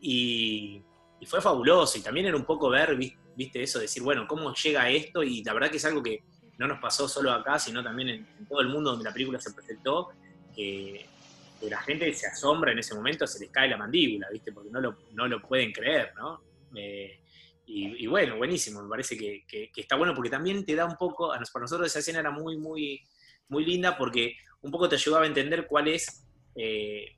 [0.00, 0.80] Y,
[1.20, 1.98] y fue fabuloso.
[1.98, 5.22] Y también era un poco ver, viste, eso, decir, bueno, ¿cómo llega esto?
[5.22, 6.22] Y la verdad que es algo que
[6.58, 9.52] no nos pasó solo acá, sino también en, todo el mundo donde la película se
[9.52, 10.10] presentó,
[10.54, 11.06] que,
[11.62, 14.52] la gente se asombra en ese momento, se les cae la mandíbula, ¿viste?
[14.52, 16.42] Porque no lo, no lo pueden creer, ¿no?
[16.74, 17.20] Eh,
[17.68, 21.62] y, bueno, buenísimo, me parece que, está bueno porque también te da un poco, para
[21.62, 23.02] nosotros esa escena era muy, muy,
[23.48, 27.16] muy linda porque un poco te ayudaba a entender cuál es eh,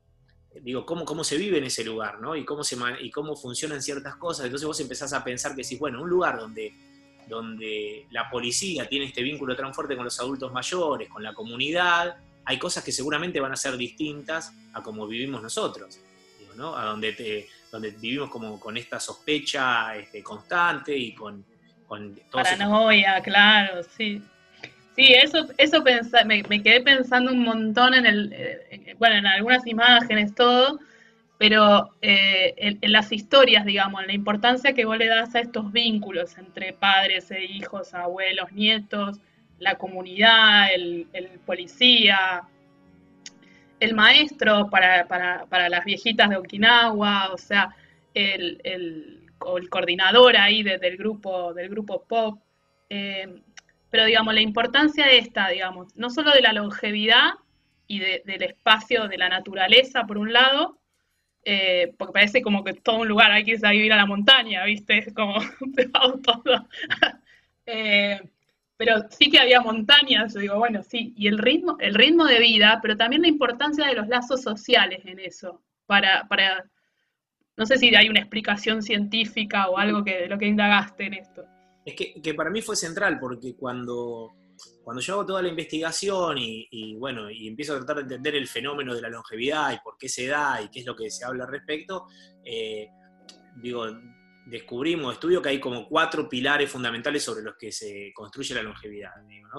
[0.63, 2.37] digo, cómo, cómo se vive en ese lugar, ¿no?
[2.37, 4.47] Y cómo, se, y cómo funcionan ciertas cosas.
[4.47, 6.73] Entonces vos empezás a pensar que si, bueno, un lugar donde,
[7.29, 12.17] donde la policía tiene este vínculo tan fuerte con los adultos mayores, con la comunidad,
[12.49, 16.01] hay cosas que seguramente van a ser distintas a como vivimos nosotros,
[16.57, 16.75] ¿no?
[16.75, 21.45] A donde, te, donde vivimos como con esta sospecha este, constante y con...
[21.87, 24.23] con Paranoia, claro, sí.
[24.97, 25.85] Sí, eso, eso
[26.25, 30.81] me, quedé pensando un montón en el, eh, bueno, en algunas imágenes, todo,
[31.37, 35.71] pero eh, en, las historias, digamos, en la importancia que vos le das a estos
[35.71, 39.21] vínculos entre padres e hijos, abuelos, nietos,
[39.59, 41.07] la comunidad, el,
[41.45, 42.43] policía,
[43.81, 47.75] el maestro para, las viejitas de Okinawa, o sea,
[48.15, 49.15] el, el,
[49.71, 52.41] coordinador ahí del grupo, del grupo pop.
[52.91, 53.43] Eh,
[53.91, 57.35] pero digamos, la importancia de esta, digamos, no solo de la longevidad
[57.87, 60.79] y del espacio de la naturaleza, por un lado,
[61.45, 64.05] eh, porque parece como que todo un lugar hay que irse a vivir a la
[64.05, 64.99] montaña, ¿viste?
[64.99, 65.41] Es como
[66.23, 66.69] todo.
[67.67, 68.21] eh,
[68.79, 72.39] pero sí que había montañas, yo digo, bueno, sí, y el ritmo, el ritmo de
[72.39, 76.65] vida, pero también la importancia de los lazos sociales en eso, para, para
[77.57, 81.15] no sé si hay una explicación científica o algo que de lo que indagaste en
[81.15, 81.45] esto.
[81.85, 84.31] Es que, para mí fue central, porque cuando,
[84.85, 88.47] cuando yo hago toda la investigación y, bueno, y empiezo a tratar de entender el
[88.47, 91.25] fenómeno de la longevidad y por qué se da y qué es lo que se
[91.25, 92.07] habla al respecto,
[92.45, 92.87] eh,
[93.57, 93.87] digo,
[94.49, 99.13] descubrimos, estudio que hay como cuatro pilares fundamentales sobre los que se construye la longevidad,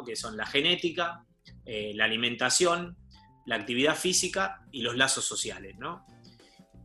[0.05, 1.23] que son la genética,
[1.65, 2.97] eh, la alimentación,
[3.45, 5.75] la actividad física y los lazos sociales.
[5.77, 6.05] ¿no?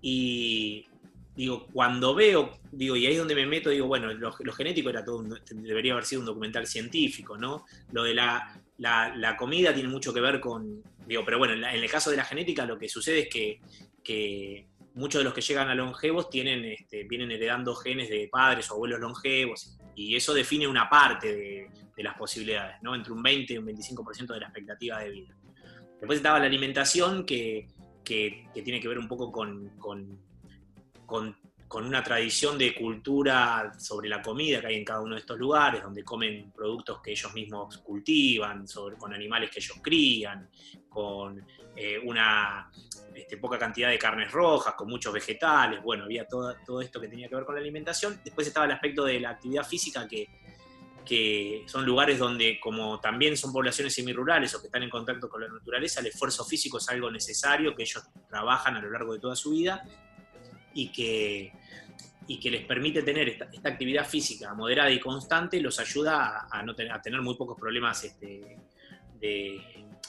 [0.00, 0.86] Y,
[1.34, 5.04] digo, cuando veo, digo, y ahí es donde me meto, digo, bueno, lo, genético era
[5.04, 7.64] todo, debería haber sido un documental científico, ¿no?
[7.92, 11.90] Lo de la, la, comida tiene mucho que ver con, digo, pero bueno, en, el
[11.90, 13.60] caso de la genética lo que sucede es que,
[14.02, 18.70] que muchos de los que llegan a longevos tienen, este, vienen heredando genes de padres
[18.70, 21.70] o abuelos longevos, y eso define una parte de,
[22.02, 22.94] las posibilidades, ¿no?
[22.94, 25.36] Entre un 20 y un 25% de la expectativa de vida.
[26.00, 27.68] Después estaba la alimentación que,
[28.04, 29.70] que, tiene que ver un poco con
[31.06, 31.36] con,
[31.82, 35.82] una tradición de cultura sobre la comida que hay en cada uno de estos lugares,
[35.82, 38.64] donde comen productos que ellos mismos cultivan,
[38.98, 40.48] con animales que ellos crían,
[40.88, 42.70] con eh, una
[43.14, 47.08] este, poca cantidad de carnes rojas, con muchos vegetales, bueno, había todo, todo esto que
[47.08, 48.20] tenía que ver con la alimentación.
[48.24, 50.28] Después estaba el aspecto de la actividad física que
[51.04, 55.42] que son lugares donde, como también son poblaciones semirurales o que están en contacto con
[55.42, 59.20] la naturaleza, el esfuerzo físico es algo necesario que ellos trabajan a lo largo de
[59.20, 59.84] toda su vida
[60.74, 61.52] y que,
[62.26, 66.74] y que les permite tener esta, actividad física moderada y constante, los ayuda a, no
[66.74, 68.58] tener, a tener muy pocos problemas este,
[69.20, 69.56] de,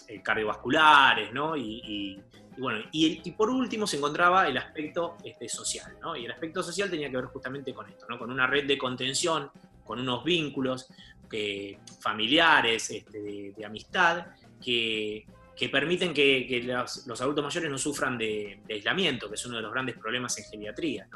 [0.07, 1.57] eh, cardiovasculares, ¿no?
[1.57, 2.19] Y,
[2.57, 6.15] bueno, y, por último se encontraba el aspecto este, social, ¿no?
[6.15, 8.17] Y el aspecto social tenía que ver justamente con esto, ¿no?
[8.17, 9.49] Con una red de contención,
[9.83, 10.87] con unos vínculos
[11.29, 14.27] que, familiares, este, de, amistad,
[14.63, 19.61] que, que permiten que, los, adultos mayores no sufran de, aislamiento, que es uno de
[19.61, 21.07] los grandes problemas en geriatría.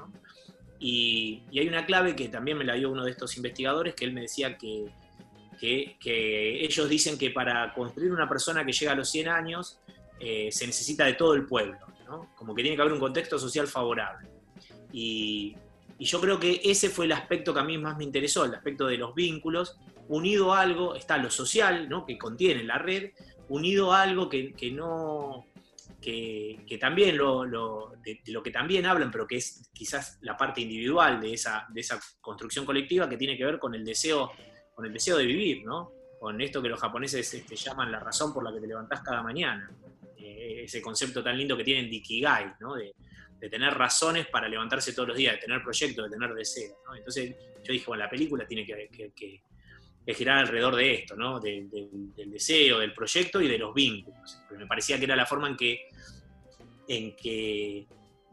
[0.79, 4.13] Y, hay una clave que también me la dio uno de estos investigadores, que él
[4.13, 4.85] me decía que,
[5.59, 9.79] que, ellos dicen que para construir una persona que llega a los 100 años
[10.19, 11.77] eh, se necesita de todo el pueblo,
[12.35, 14.29] como que tiene que haber un contexto social favorable.
[14.93, 15.55] Y,
[15.97, 18.55] y yo creo que ese fue el aspecto que a mí más me interesó, el
[18.55, 22.05] aspecto de los vínculos, unido a algo, está lo social, ¿no?
[22.05, 23.11] que contiene la red,
[23.49, 25.45] unido a algo que, no,
[26.01, 31.19] que, también lo, de, lo que también hablan, pero que es quizás la parte individual
[31.19, 34.31] de esa, de esa construcción colectiva que tiene que ver con el deseo,
[34.73, 35.91] con el deseo de vivir, ¿no?
[36.19, 39.23] Con esto que los japoneses este, llaman la razón por la que te levantás cada
[39.23, 39.71] mañana.
[40.17, 42.75] Eh, ese concepto tan lindo que tienen de Ikigai, ¿no?
[42.75, 42.93] De,
[43.49, 46.77] tener razones para levantarse todos los días, de tener proyectos, de tener deseos.
[46.85, 46.93] ¿no?
[46.93, 47.33] Entonces
[47.63, 49.43] yo dije, bueno, la película tiene que, que,
[50.13, 51.39] girar alrededor de esto, ¿no?
[51.39, 51.69] del
[52.31, 54.41] deseo, del proyecto y de los vínculos.
[54.57, 55.87] Me parecía que era la forma en que
[56.89, 57.87] en que,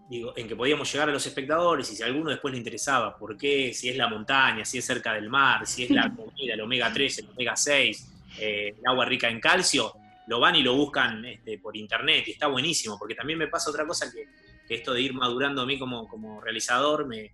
[0.08, 3.16] digo, en que podíamos llegar a los espectadores y si a alguno después le interesaba
[3.16, 6.54] por qué, si es la montaña, si es cerca del mar, si es la comida,
[6.54, 9.92] el omega 3, el omega 6, eh, el agua rica en calcio,
[10.26, 13.70] lo van y lo buscan este, por internet y está buenísimo, porque también me pasa
[13.70, 14.26] otra cosa que,
[14.68, 17.30] esto de ir madurando a mí como, como realizador me,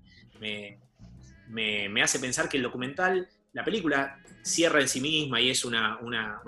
[1.48, 5.98] me, hace pensar que el documental, la película cierra en sí misma y es una,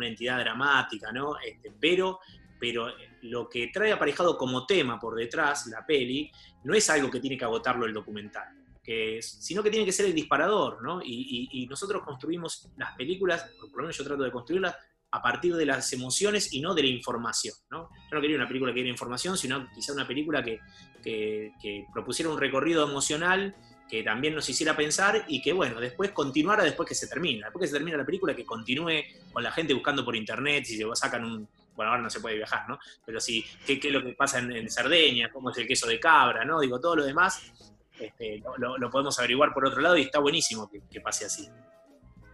[0.00, 1.38] entidad dramática, ¿no?
[1.38, 2.20] Este, pero
[2.64, 2.90] pero
[3.22, 6.30] lo que trae aparejado como tema por detrás, la peli,
[6.62, 8.48] no es algo que tiene que agotarlo el documental,
[8.82, 11.02] que sino que tiene que ser el disparador, ¿no?
[11.04, 14.76] Y, nosotros construimos las películas, por lo menos yo trato de construirlas,
[15.10, 17.90] a partir de las emociones y no de la información, ¿no?
[18.10, 20.60] Yo no quería una película que diera información, sino quizá una película que,
[21.02, 23.54] que propusiera un recorrido emocional
[23.88, 27.46] que también nos hiciera pensar y que, bueno, después continuara después que se termina.
[27.46, 30.82] Después que se termina la película, que continúe con la gente buscando por internet, si
[30.94, 32.78] sacan un, bueno, ahora no se puede viajar, ¿no?
[33.04, 36.00] Pero sí, qué, es lo que pasa en, en, Cerdeña, cómo es el queso de
[36.00, 36.60] cabra, ¿no?
[36.60, 37.52] Digo, todo lo demás
[38.00, 41.48] este, lo, podemos averiguar por otro lado y está buenísimo que, pase así.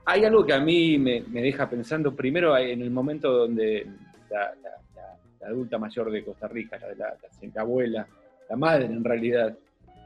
[0.06, 3.86] Hay algo que a mí me, deja pensando, primero en el momento donde
[4.30, 4.54] la,
[5.46, 7.16] adulta mayor de Costa Rica, la,
[7.54, 8.06] la abuela,
[8.48, 9.56] la madre en realidad,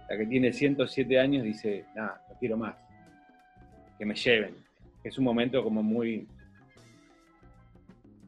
[0.08, 2.74] la que tiene 107 años, dice, nada, no quiero más,
[3.98, 4.54] que me lleven.
[5.02, 6.26] Es un momento como muy,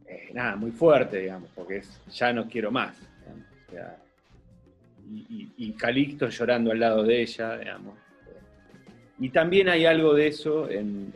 [0.06, 2.98] eh, nada, muy fuerte, digamos, porque es ya no quiero más.
[5.08, 7.98] y, Calixto llorando al lado de ella, digamos.
[9.18, 11.12] Y también hay algo de eso en,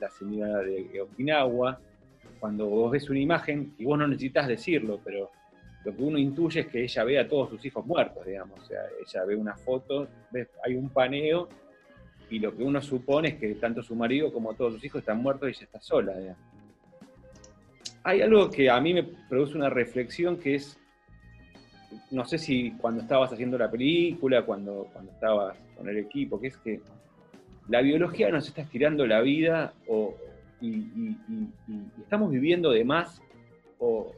[0.00, 1.80] la señora de Okinawa,
[2.40, 5.30] cuando vos ves una imagen, y vos no necesitas decirlo, pero
[5.88, 8.60] lo que uno intuye es que ella ve a todos sus hijos muertos, digamos.
[8.60, 10.08] O sea, ella ve una foto,
[10.64, 11.48] hay un paneo,
[12.30, 15.22] y lo que uno supone es que tanto su marido como todos sus hijos están
[15.22, 16.48] muertos y ella está sola, digamos
[18.08, 20.78] hay algo que a mí me produce una reflexión que es,
[22.10, 26.46] no sé si cuando estabas haciendo la película, cuando, cuando estabas con el equipo, que
[26.46, 26.80] es que
[27.68, 30.14] la biología nos está estirando la vida o,
[30.62, 31.16] y,
[32.00, 33.20] estamos viviendo de más
[33.78, 34.12] o,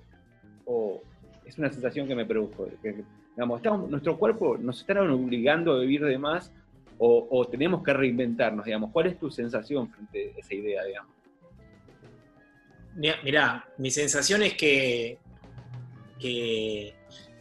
[1.50, 2.66] es una sensación que me produjo.
[2.82, 3.02] Que,
[3.36, 6.52] digamos, nuestro cuerpo nos está obligando a vivir de más
[6.98, 8.90] o, o tenemos que reinventarnos, digamos.
[8.92, 11.20] ¿Cuál es tu sensación frente a esa idea, digamos?
[12.94, 15.18] Mirá, mi sensación es que,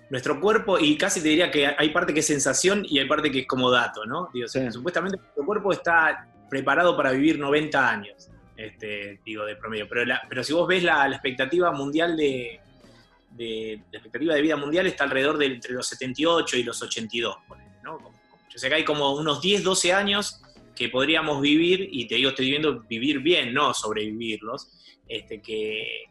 [0.10, 3.32] nuestro cuerpo, y casi te diría que hay parte que es sensación y hay parte
[3.32, 4.30] que es como dato, ¿no?
[4.34, 9.88] Digo, Supuestamente nuestro cuerpo está preparado para vivir 90 años, este, digo, de promedio.
[9.90, 12.60] Pero, pero si vos ves la, expectativa mundial de,
[13.38, 17.38] La expectativa de vida mundial está alrededor de entre los 78 y los 82,
[17.84, 18.00] ¿no?
[18.50, 20.42] Yo sé que hay como unos 10, 12 años
[20.76, 24.70] que podríamos vivir, y te digo, estoy viviendo vivir bien, no sobrevivirlos,
[25.08, 26.06] este, que,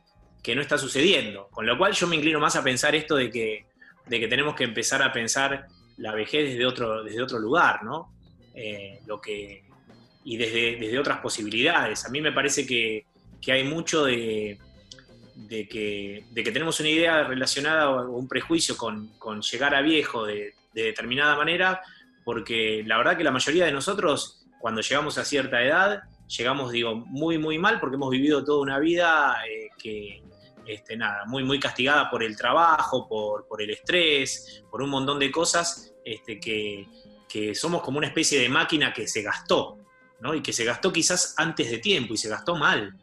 [0.55, 1.49] no está sucediendo.
[1.51, 3.67] Con lo cual yo me inclino más a pensar esto de que,
[4.07, 5.67] de que tenemos que empezar a pensar
[5.99, 8.15] la vejez desde otro, desde otro lugar, ¿no?
[8.55, 9.65] Eh, lo que,
[10.25, 12.05] y desde, desde otras posibilidades.
[12.05, 13.07] A mí me parece que,
[13.47, 14.59] hay mucho de,
[15.47, 20.27] de, que, de, que, tenemos una idea relacionada o un prejuicio con, llegar a viejo
[20.27, 21.81] de, de, determinada manera,
[22.25, 26.95] porque la verdad que la mayoría de nosotros, cuando llegamos a cierta edad, llegamos, digo,
[26.95, 30.23] muy, muy mal porque hemos vivido toda una vida eh, que,
[30.67, 35.19] este, nada, muy, muy castigada por el trabajo, por, por el estrés, por un montón
[35.19, 36.87] de cosas este, que,
[37.29, 39.79] que, somos como una especie de máquina que se gastó,
[40.21, 40.35] ¿no?
[40.35, 42.95] Y que se gastó quizás antes de tiempo y se gastó mal.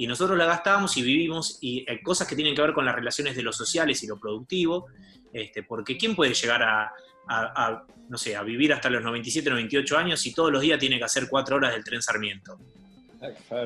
[0.00, 2.94] Y nosotros la gastábamos y vivimos, y hay cosas que tienen que ver con las
[2.94, 4.86] relaciones de lo sociales y lo productivo,
[5.30, 6.90] este, porque ¿quién puede llegar a,
[7.28, 10.96] a, no sé, a vivir hasta los 97, 98 años y todos los días tiene
[10.96, 12.58] que hacer cuatro horas del tren Sarmiento.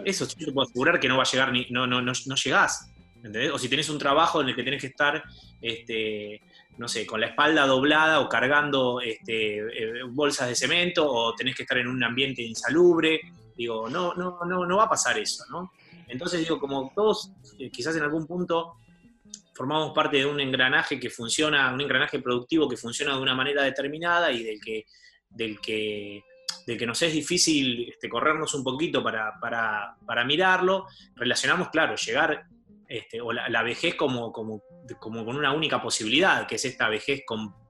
[0.05, 2.35] Eso yo te puedo asegurar que no va a llegar ni, no, no, no, no
[2.35, 2.91] llegás.
[3.15, 3.53] ¿entendés?
[3.53, 5.23] O si tenés un trabajo en el que tenés que estar,
[5.63, 6.43] este,
[6.79, 11.55] no sé, con la espalda doblada o cargando este, eh, bolsas de cemento o tenés
[11.55, 13.21] que estar en un ambiente insalubre,
[13.57, 15.71] digo, no, no, no, no va a pasar eso, ¿no?
[16.09, 18.77] Entonces digo, como todos eh, quizás en algún punto
[19.55, 23.63] formamos parte de un engranaje que funciona, un engranaje productivo que funciona de una manera
[23.63, 24.85] determinada y del que,
[25.31, 26.23] del que,
[26.67, 32.47] del que nos es difícil este, corrernos un poquito para, mirarlo, relacionamos, claro, llegar
[32.89, 34.63] este, o la, vejez como, como,
[34.99, 37.23] como, con una única posibilidad, que es esta vejez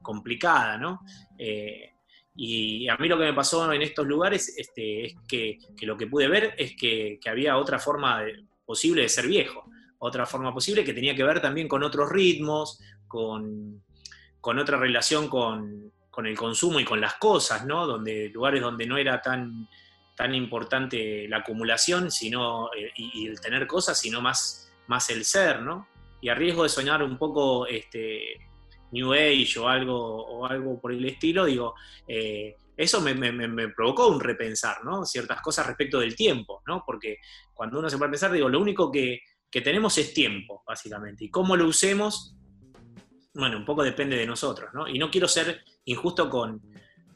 [0.02, 1.00] complicada, ¿no?
[1.38, 1.93] Eh,
[2.36, 6.08] y a mí lo que me pasó en estos lugares este, es que, lo que
[6.08, 8.22] pude ver es que, había otra forma
[8.66, 9.64] posible de ser viejo,
[9.98, 13.82] otra forma posible que tenía que ver también con otros ritmos, con,
[14.42, 15.92] otra relación con,
[16.24, 17.86] el consumo y con las cosas, ¿no?
[17.86, 19.68] Donde, lugares donde no era tan,
[20.16, 25.62] tan importante la acumulación sino, eh, y, el tener cosas, sino más, más el ser,
[25.62, 25.86] ¿no?
[26.20, 28.40] Y a riesgo de soñar un poco este,
[28.94, 31.74] New Age o algo, o algo por el estilo, digo,
[32.06, 33.14] eh, eso me,
[33.70, 35.04] provocó un repensar, ¿no?
[35.04, 36.84] Ciertas cosas respecto del tiempo, ¿no?
[36.86, 37.18] Porque
[37.52, 39.20] cuando uno se puede pensar, digo, lo único que,
[39.50, 42.36] que tenemos es tiempo, básicamente, y cómo lo usemos,
[43.34, 44.86] bueno, un poco depende de nosotros, ¿no?
[44.88, 46.62] Y no quiero ser injusto con,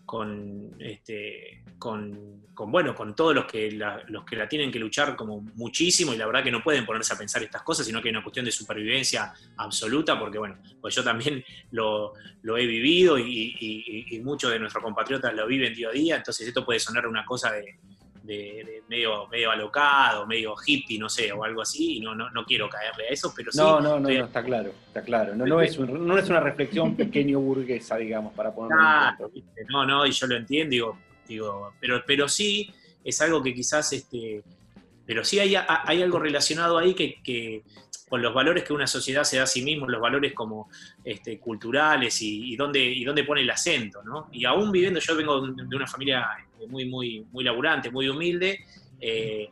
[0.09, 5.15] con, este, con, bueno, con todos los que, la, los que la tienen que luchar
[5.15, 8.09] como muchísimo y la verdad que no pueden ponerse a pensar estas cosas, sino que
[8.09, 12.15] hay una cuestión de supervivencia absoluta, porque bueno, pues yo también lo,
[12.57, 16.81] he vivido y, muchos de nuestros compatriotas lo viven día a día, entonces esto puede
[16.81, 17.79] sonar una cosa de,
[18.29, 22.45] de, medio, medio alocado, medio hippie, no sé, o algo así, y no, no, no
[22.45, 23.59] quiero caerle a eso, pero sí.
[23.59, 25.35] No, no, no, está claro, está claro.
[25.35, 29.31] No, no, es, no es una reflexión pequeño burguesa, digamos, para ponerlo
[29.71, 32.71] No, no, y yo lo entiendo, digo, digo pero, pero sí
[33.03, 34.43] es algo que quizás, este,
[35.07, 37.63] pero sí hay, hay algo relacionado ahí que, que
[38.11, 40.69] con los valores que una sociedad se da a sí mismo, los valores como
[41.03, 44.29] este, culturales y, y, dónde, y dónde pone el acento, ¿no?
[44.33, 46.27] Y aún viviendo, yo vengo de una familia
[46.67, 48.65] muy, muy, muy laburante, muy humilde,
[49.01, 49.51] eh,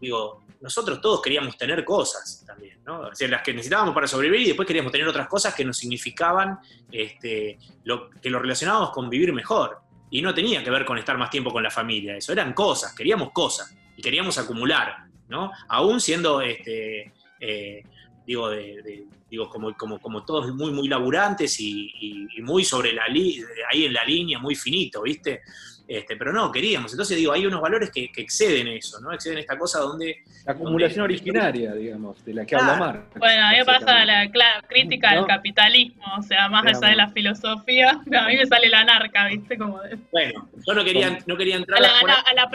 [0.00, 3.00] digo, nosotros todos queríamos tener cosas también, ¿no?
[3.00, 5.76] O sea, las que necesitábamos para sobrevivir y después queríamos tener otras cosas que nos
[5.76, 6.58] significaban,
[6.90, 9.78] este, lo, que lo relacionábamos con vivir mejor.
[10.10, 12.94] Y no tenía que ver con estar más tiempo con la familia, eso eran cosas,
[12.94, 15.52] queríamos cosas y queríamos acumular, ¿no?
[15.68, 17.82] Aún siendo este, eh,
[18.26, 23.84] digo, de, digo como, como, como, todos muy, muy laburantes y, muy sobre la ahí
[23.84, 25.40] en la línea, muy finito, ¿viste?
[25.88, 26.92] Este, pero no, queríamos.
[26.92, 29.10] Entonces digo, hay unos valores que, exceden eso, ¿no?
[29.10, 30.22] Exceden esta cosa donde...
[30.44, 33.04] La acumulación originaria, digamos, de la que habla Mar.
[33.16, 34.30] Bueno, a mí me pasa la
[34.66, 38.84] crítica al capitalismo, o sea, más allá de la filosofía, a mí me sale la
[38.84, 39.56] narca, ¿viste?
[39.56, 39.80] Como
[40.12, 42.48] Bueno, yo no quería, no quería entrar a la, a la,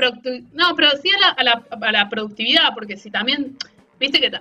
[0.54, 3.58] No, pero sí a la, a la productividad, porque si también,
[4.00, 4.32] viste que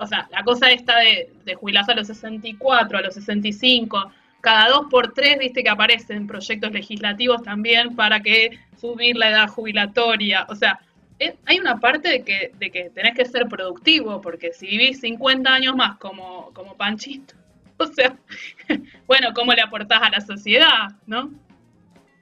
[0.00, 4.68] o sea, la cosa esta de, de jubilarse a los 64, a los 65, cada
[4.68, 10.46] dos por tres, viste que aparecen proyectos legislativos también para que subir la edad jubilatoria.
[10.48, 10.80] O sea,
[11.18, 15.00] eh, hay una parte de que, de que tenés que ser productivo, porque si vivís
[15.00, 17.34] 50 años más como, como Panchito,
[17.76, 18.16] o sea,
[19.06, 21.30] bueno, ¿cómo le aportás a la sociedad, no?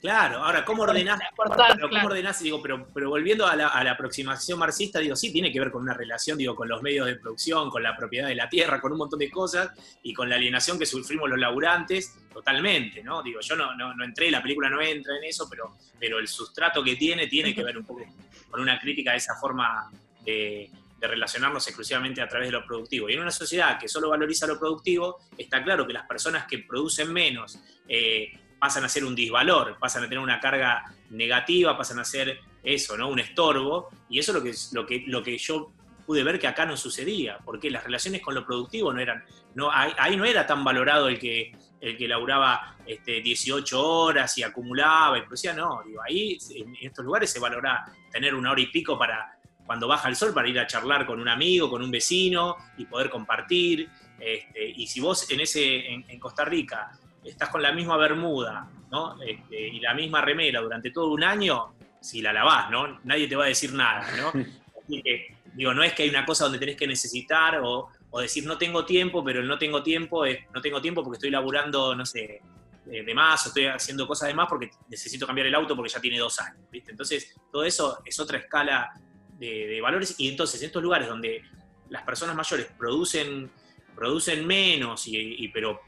[0.00, 1.18] Claro, ahora, ¿cómo ordenás?
[1.34, 2.40] ¿cómo ordenás?
[2.40, 5.94] Digo, pero, pero volviendo a la, aproximación marxista, digo, sí, tiene que ver con una
[5.94, 8.98] relación, digo, con los medios de producción, con la propiedad de la tierra, con un
[8.98, 9.70] montón de cosas,
[10.02, 13.22] y con la alienación que sufrimos los laburantes, totalmente, ¿no?
[13.24, 16.82] Digo, yo no, no, entré, la película no entra en eso, pero, pero el sustrato
[16.84, 18.04] que tiene tiene que ver un poco
[18.48, 19.90] con una crítica de esa forma
[20.24, 20.70] de,
[21.00, 23.08] relacionarnos exclusivamente a través de lo productivo.
[23.08, 26.58] Y en una sociedad que solo valoriza lo productivo, está claro que las personas que
[26.58, 31.98] producen menos, eh, pasan a ser un disvalor, pasan a tener una carga negativa, pasan
[31.98, 33.08] a ser eso, ¿no?
[33.08, 35.72] Un estorbo, y eso es lo que, lo que, lo que yo
[36.06, 39.22] pude ver que acá no sucedía, porque las relaciones con lo productivo no eran,
[39.54, 44.42] no, ahí, no era tan valorado el que, el que laburaba este, 18 horas y
[44.42, 48.66] acumulaba, y decía, no, digo, ahí en estos lugares se valora tener una hora y
[48.68, 49.34] pico para
[49.66, 52.86] cuando baja el sol para ir a charlar con un amigo, con un vecino y
[52.86, 53.90] poder compartir.
[54.18, 59.20] Este, y si vos en, ese, en Costa Rica estás con la misma bermuda ¿no?
[59.22, 63.00] Este, y la misma remera durante todo un año, si la lavás, ¿no?
[63.04, 64.28] Nadie te va a decir nada, ¿no?
[64.82, 67.90] Así que, digo, no es que hay una cosa donde tenés que necesitar o,
[68.20, 71.30] decir no tengo tiempo, pero el no tengo tiempo es no tengo tiempo porque estoy
[71.30, 72.40] laburando, no sé,
[72.84, 76.00] de más o estoy haciendo cosas de más porque necesito cambiar el auto porque ya
[76.00, 76.90] tiene dos años, ¿viste?
[76.90, 78.90] Entonces, todo eso es otra escala
[79.38, 81.42] de, valores y entonces en estos lugares donde
[81.90, 83.50] las personas mayores producen,
[83.94, 85.82] producen menos, y, pero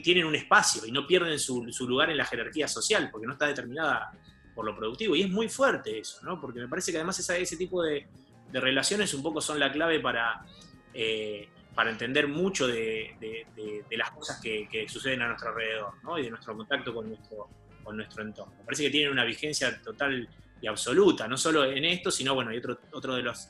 [0.00, 3.46] tienen un espacio y no pierden su, lugar en la jerarquía social, porque no está
[3.46, 4.12] determinada
[4.54, 5.16] por lo productivo.
[5.16, 6.40] Y es muy fuerte eso, ¿no?
[6.40, 8.06] Porque me parece que además ese tipo de,
[8.52, 10.44] relaciones un poco son la clave para,
[10.92, 13.46] eh, para entender mucho de,
[13.90, 16.18] las cosas que, suceden a nuestro alrededor, ¿no?
[16.18, 17.48] Y de nuestro contacto con nuestro,
[17.82, 18.54] con nuestro entorno.
[18.58, 20.28] Me parece que tienen una vigencia total
[20.60, 23.48] y absoluta, no solo en esto, sino, bueno, hay otro, otro de los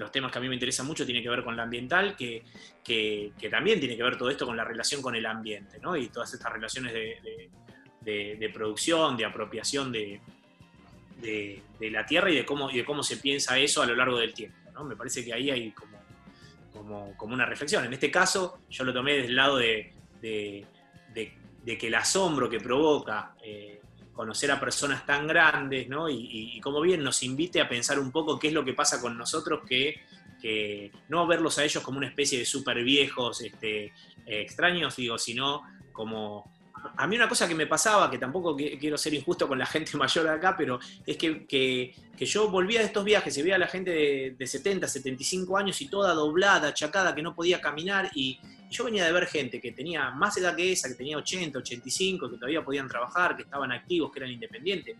[0.00, 2.42] los temas que a mí me interesan mucho tienen que ver con la ambiental, que,
[3.50, 5.96] también tiene que ver todo esto con la relación con el ambiente, ¿no?
[5.96, 10.20] Y todas estas relaciones de, producción, de apropiación de,
[11.80, 14.34] la tierra y de cómo, y de cómo se piensa eso a lo largo del
[14.34, 14.84] tiempo, ¿no?
[14.84, 16.00] Me parece que ahí hay como
[17.16, 17.84] como, una reflexión.
[17.84, 19.92] En este caso, yo lo tomé desde el lado de,
[20.22, 20.66] que
[21.86, 23.79] el asombro que provoca eh,
[24.20, 26.06] conocer a personas tan grandes, ¿no?
[26.06, 29.00] Y, y, como bien nos invite a pensar un poco qué es lo que pasa
[29.00, 30.02] con nosotros, que,
[31.08, 33.94] no verlos a ellos como una especie de súper viejos este,
[34.26, 36.52] extraños, digo, sino como
[36.96, 39.96] a mí una cosa que me pasaba, que tampoco quiero ser injusto con la gente
[39.96, 43.66] mayor de acá, pero es que, yo volvía de estos viajes y veía a la
[43.66, 48.38] gente de, 70, 75 años y toda doblada, achacada, que no podía caminar, y,
[48.70, 52.30] yo venía de ver gente que tenía más edad que esa, que tenía 80, 85,
[52.30, 54.96] que todavía podían trabajar, que estaban activos, que eran independientes.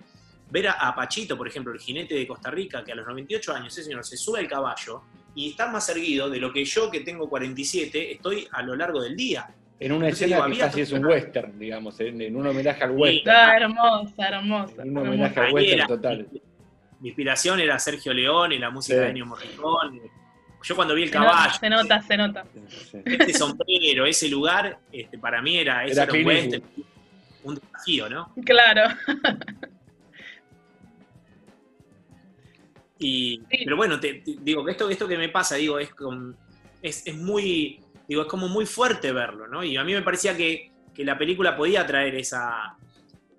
[0.51, 3.73] Ver a, Pachito, por ejemplo, el jinete de Costa Rica, que a los 98 años,
[3.73, 5.03] ese señor se sube al caballo
[5.37, 9.01] y está más erguido de lo que yo, que tengo 47, estoy a lo largo
[9.01, 12.91] del día en una escena que casi es un western, digamos, en, un homenaje al
[12.91, 13.17] western.
[13.17, 14.83] Está hermosa, hermosa.
[14.83, 16.29] En un homenaje al western total.
[17.01, 20.03] Mi, inspiración era Sergio León y la música de Ennio Morricone.
[20.63, 21.55] Yo cuando vi el caballo.
[21.59, 22.45] se nota, se nota.
[22.93, 26.63] Este sombrero, ese lugar, este, para mí era, era, un western,
[27.45, 28.35] un desafío, ¿no?
[28.45, 28.95] Claro.
[33.03, 35.89] Y, Pero bueno, te, digo que esto, esto que me pasa, digo, es,
[36.83, 37.81] es, es muy
[38.11, 39.63] digo, es como muy fuerte verlo, ¿no?
[39.63, 42.77] Y a mí me parecía que, la película podía traer esa,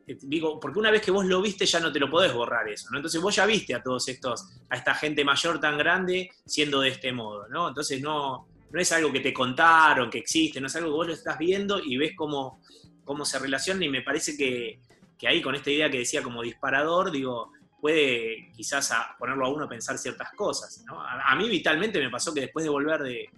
[0.07, 2.67] eh, digo, porque una vez que vos lo viste ya no te lo podés borrar
[2.69, 2.97] eso, ¿no?
[2.97, 6.89] Entonces vos ya viste a todos estos, a esta gente mayor tan grande siendo de
[6.89, 7.67] este modo, ¿no?
[7.67, 11.07] Entonces no, no es algo que te contaron, que existe, no es algo que vos
[11.07, 12.61] lo estás viendo y ves cómo,
[13.03, 14.79] cómo se relaciona y me parece que,
[15.27, 19.69] ahí con esta idea que decía como disparador, digo, puede quizás ponerlo a uno a
[19.69, 20.99] pensar ciertas cosas, ¿no?
[20.99, 23.29] a mí vitalmente me pasó que después de volver de,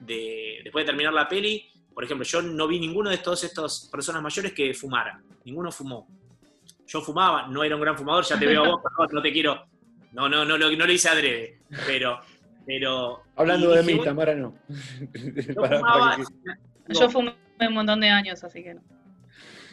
[0.00, 4.20] después de terminar la peli, por ejemplo, yo no vi ninguno de todos estos personas
[4.20, 5.22] mayores que fumara.
[5.44, 6.08] Ninguno fumó.
[6.86, 8.82] Yo fumaba, no era un gran fumador, ya te veo a vos,
[9.12, 9.66] no, te quiero.
[10.12, 11.60] No, no, no, no, no lo hice adrede.
[11.86, 12.20] Pero.
[12.66, 14.54] pero Hablando de mí, Tamara no.
[16.88, 18.82] Yo, fumé un montón de años, así que no.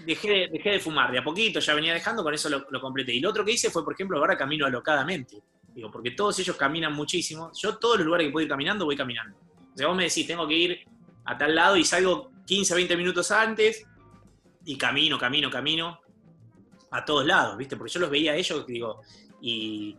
[0.05, 3.13] Dejé, dejé de fumar, de a poquito ya venía dejando, con eso lo, lo, completé.
[3.13, 5.43] Y lo otro que hice fue, por ejemplo, ahora camino alocadamente.
[5.73, 7.51] Digo, porque todos ellos caminan muchísimo.
[7.53, 9.37] Yo todos los lugares que puedo ir caminando, voy caminando.
[9.73, 10.79] O sea, vos me decís, tengo que ir
[11.25, 13.85] a tal lado y salgo 15, 20 minutos antes
[14.65, 15.99] y camino, camino, camino
[16.91, 17.77] a todos lados, ¿viste?
[17.77, 19.01] Porque yo los veía a ellos, digo,
[19.41, 19.97] y,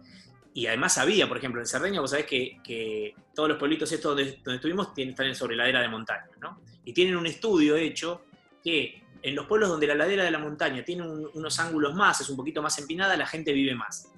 [0.68, 4.57] además sabía, por ejemplo, en Cerdeña, vos sabés que, todos los pueblitos estos donde, donde
[4.57, 6.61] estuvimos están sobre ladera de montaña, ¿no?
[6.85, 8.27] Y tienen un estudio hecho
[8.62, 12.29] que en los pueblos donde la ladera de la montaña tiene unos ángulos más, es
[12.29, 14.11] un poquito más empinada, la gente vive más.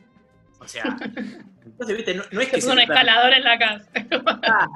[0.58, 0.84] O sea,
[1.64, 2.56] entonces, viste, no, es que...
[2.56, 3.88] Es un escalador en la casa.
[4.42, 4.66] Ah,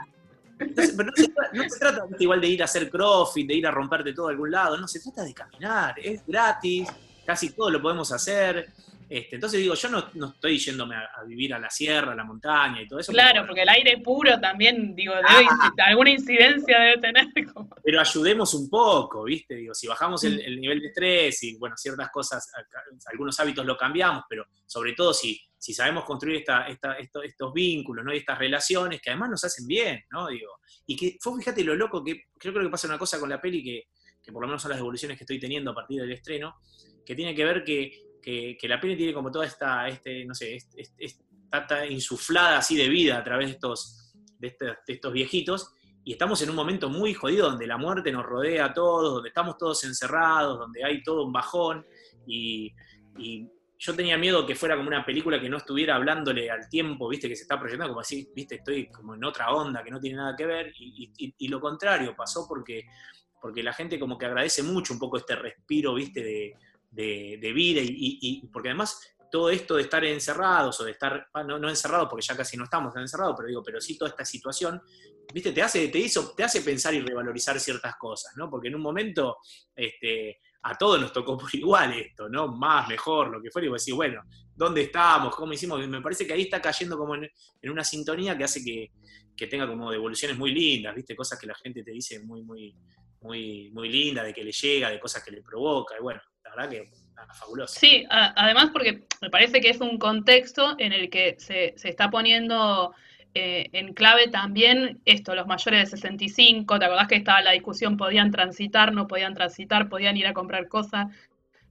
[0.59, 1.11] pero
[1.53, 4.31] no se, trata igual de ir a hacer crossfit, de ir a romperte todo a
[4.31, 6.89] algún lado, no, se trata de caminar, es gratis,
[7.25, 8.69] casi todo lo podemos hacer.
[9.09, 12.83] Este, entonces digo, yo no, estoy yéndome a, vivir a la sierra, a la montaña
[12.83, 13.11] y todo eso.
[13.11, 15.73] Claro, porque el aire puro también, digo, ah.
[15.87, 17.27] alguna incidencia debe tener.
[17.83, 19.55] Pero ayudemos un poco, ¿viste?
[19.55, 22.51] Digo, si bajamos el, nivel de estrés y, bueno, ciertas cosas,
[23.07, 26.45] algunos hábitos lo cambiamos, pero sobre todo si, si sabemos construir
[26.99, 28.13] estos, vínculos, ¿no?
[28.13, 30.27] Y estas relaciones que además nos hacen bien, ¿no?
[30.29, 33.41] Digo, y que fíjate lo loco, que yo creo que pasa una cosa con la
[33.41, 33.85] peli que,
[34.23, 36.57] que por lo menos son las devoluciones que estoy teniendo a partir del estreno,
[37.07, 40.59] que tiene que ver que que, la peli tiene como toda esta, este, no sé,
[41.53, 44.57] está insuflada así de vida a través de estos, de,
[44.87, 48.73] estos viejitos, y estamos en un momento muy jodido donde la muerte nos rodea a
[48.73, 51.85] todos, donde estamos todos encerrados, donde hay todo un bajón,
[52.27, 52.73] y,
[53.81, 57.29] yo tenía miedo que fuera como una película que no estuviera hablándole al tiempo, viste,
[57.29, 60.17] que se está proyectando, como así, viste, estoy como en otra onda que no tiene
[60.17, 62.87] nada que ver, y, lo contrario, pasó porque,
[63.41, 66.55] porque la gente como que agradece mucho un poco este respiro, viste, de,
[66.91, 71.59] de, vida y, porque además todo esto de estar encerrados o de estar, ah, no,
[71.59, 74.81] no encerrados porque ya casi no estamos encerrados, pero digo, pero sí toda esta situación,
[75.33, 78.49] viste, te hace, te hizo, te hace pensar y revalorizar ciertas cosas, ¿no?
[78.49, 79.37] Porque en un momento
[79.75, 82.49] este, a todos nos tocó por igual esto, ¿no?
[82.49, 84.23] Más, mejor, lo que fuera, y vos decís, bueno,
[84.55, 85.35] ¿dónde estamos?
[85.35, 85.87] ¿Cómo hicimos?
[85.87, 87.31] Me parece que ahí está cayendo como en,
[87.65, 88.91] una sintonía que hace que,
[89.37, 91.15] que, tenga como devoluciones muy lindas, ¿viste?
[91.15, 92.75] Cosas que la gente te dice muy, muy,
[93.21, 96.67] muy, muy linda, de que le llega, de cosas que le provoca, y bueno, la
[96.67, 96.99] verdad que
[97.35, 97.79] fabuloso.
[97.79, 102.95] Sí, además porque me parece que es un contexto en el que se, está poniendo
[103.35, 107.97] eh, en clave también esto, los mayores de 65, ¿te acordás que estaba la discusión,
[107.97, 111.07] podían transitar, no podían transitar, podían ir a comprar cosas,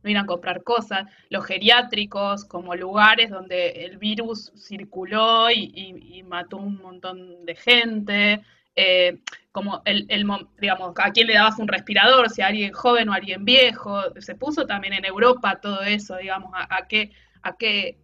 [0.03, 6.57] no ir a comprar cosas, los geriátricos como lugares donde el virus circuló y mató
[6.57, 8.43] un montón de gente,
[8.77, 9.17] eh,
[9.51, 10.05] como el,
[10.59, 13.99] digamos, a quién le dabas un respirador, si a alguien joven o a alguien viejo,
[14.19, 17.11] se puso también en Europa todo eso, digamos, a, qué,
[17.41, 17.97] a qué,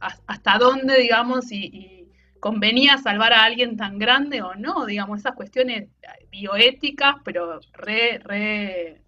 [0.00, 1.96] hasta dónde, digamos, y,
[2.38, 5.88] convenía salvar a alguien tan grande o no, digamos, esas cuestiones
[6.30, 9.02] bioéticas, pero re, re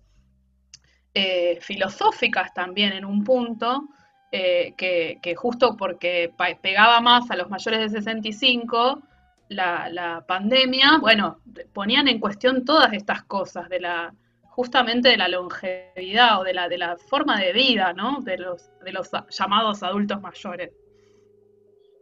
[1.15, 3.89] eh, filosóficas también en un punto,
[4.33, 9.03] eh, que, justo porque pegaba más a los mayores de 65,
[9.53, 11.41] la, la pandemia, bueno,
[11.73, 14.15] ponían en cuestión todas estas cosas de la
[14.53, 18.21] justamente de la longevidad o de la, de la forma de vida, ¿no?
[18.21, 20.71] De los, de los llamados adultos mayores.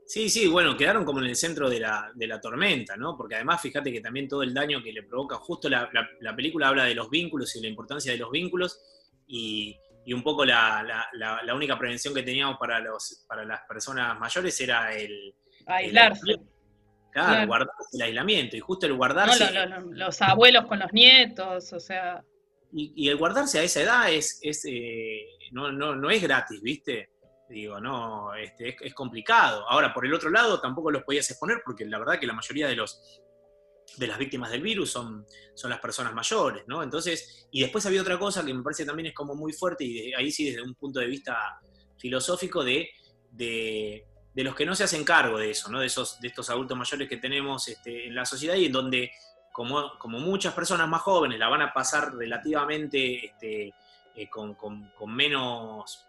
[0.04, 3.16] Sí, sí, bueno, quedaron como en el centro de la, de la, tormenta, ¿no?
[3.16, 5.88] Porque además, fíjate que también todo el daño que le provoca, justo la,
[6.20, 8.80] la, película habla de los vínculos y la importancia de los vínculos,
[9.28, 11.08] y, y un poco la,
[11.54, 15.32] única prevención que teníamos para, los, para las personas mayores era el...
[15.66, 16.34] Aislarse.
[17.10, 19.50] Claro, guardarse el aislamiento, y justo el guardarse...
[19.90, 22.24] los abuelos con los nietos, o sea...
[22.72, 27.10] Y, el guardarse a esa edad es, es eh, no, no, no, es gratis, ¿viste?
[27.48, 29.68] Digo, no, este, es, complicado.
[29.68, 32.68] Ahora, por el otro lado, tampoco los podías exponer porque la verdad que la mayoría
[32.68, 33.20] de los
[33.96, 36.82] de las víctimas del virus son, son las personas mayores, ¿no?
[36.82, 40.12] Entonces, y después había otra cosa que me parece también es como muy fuerte, y
[40.14, 41.58] ahí sí desde un punto de vista
[41.98, 42.88] filosófico, de,
[44.40, 45.80] de, los que no se hacen cargo de eso, ¿no?
[45.80, 49.12] De, esos, de estos adultos mayores que tenemos este, en la sociedad y en donde
[49.52, 53.74] como, muchas personas más jóvenes la van a pasar relativamente este,
[54.14, 54.56] eh, con,
[55.06, 56.06] menos,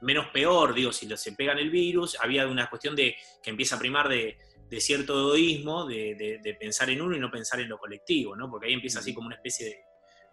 [0.00, 3.78] menos peor, digo, si se pegan el virus, había una cuestión de que empieza a
[3.78, 4.36] primar de,
[4.78, 8.50] cierto egoísmo, de, pensar en uno y no pensar en lo colectivo, ¿no?
[8.50, 9.84] Porque ahí empieza así como una especie de,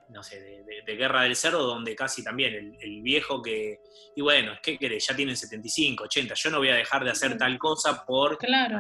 [0.10, 3.80] no sé, de, guerra del cerdo, donde casi también el, viejo que,
[4.16, 5.06] y bueno, ¿qué querés?
[5.08, 8.38] Ya tienen 75, 80, yo no voy a dejar de hacer tal cosa por...
[8.38, 8.80] Claro.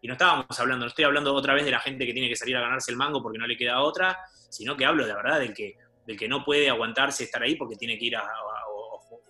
[0.00, 2.36] Y no estábamos hablando, no estoy hablando otra vez de la gente que tiene que
[2.36, 4.18] salir a ganarse el mango porque no le queda otra,
[4.48, 5.76] sino que hablo de verdad del que,
[6.06, 8.22] del que no puede aguantarse estar ahí porque tiene que ir a,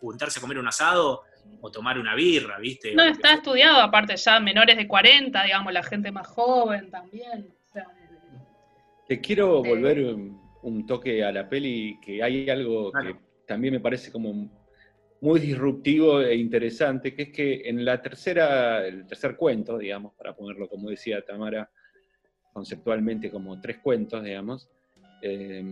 [0.00, 1.22] juntarse a comer un asado
[1.60, 2.94] o tomar una birra, ¿viste?
[2.94, 7.48] No, está estudiado, aparte ya menores de 40, digamos, la gente más joven también.
[9.08, 9.98] Te quiero volver
[10.62, 14.50] un, toque a la peli, que hay algo que también me parece como
[15.20, 20.34] muy disruptivo e interesante, que es que en la tercera, el tercer cuento, digamos, para
[20.34, 21.70] ponerlo como decía Tamara,
[22.52, 24.68] conceptualmente como tres cuentos, digamos,
[25.22, 25.64] eh,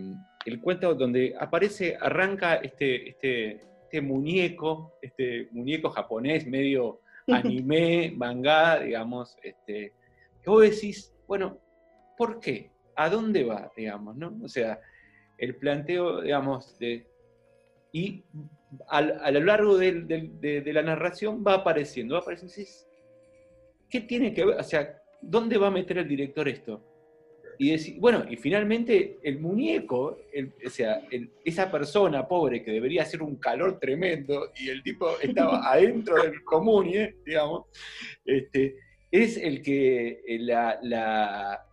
[0.45, 8.79] el cuento donde aparece, arranca este, este, este muñeco, este muñeco japonés medio anime, manga,
[8.79, 9.93] digamos, este,
[10.41, 11.57] que vos decís, bueno,
[12.17, 12.71] ¿por qué?
[12.97, 13.71] ¿A dónde va?
[13.77, 14.37] Digamos, ¿no?
[14.43, 14.81] O sea,
[15.37, 17.07] el planteo, digamos, de...
[17.93, 18.23] Y
[18.89, 22.55] a lo largo de, la narración va apareciendo, va apareciendo.
[23.89, 24.59] ¿Qué tiene que ver?
[24.59, 26.83] O sea, ¿dónde va a meter el director esto?
[27.59, 30.19] Y decir, bueno, y finalmente el muñeco,
[30.65, 31.01] o sea,
[31.43, 36.43] esa persona pobre que debería hacer un calor tremendo y el tipo estaba adentro del
[36.43, 37.65] comunie, digamos,
[38.25, 38.75] este,
[39.09, 41.66] es el que la,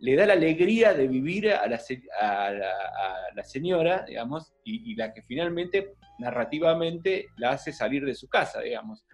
[0.00, 7.28] le da la alegría de vivir a la, señora, digamos, y, la que finalmente, narrativamente,
[7.36, 9.04] la hace salir de su casa, digamos.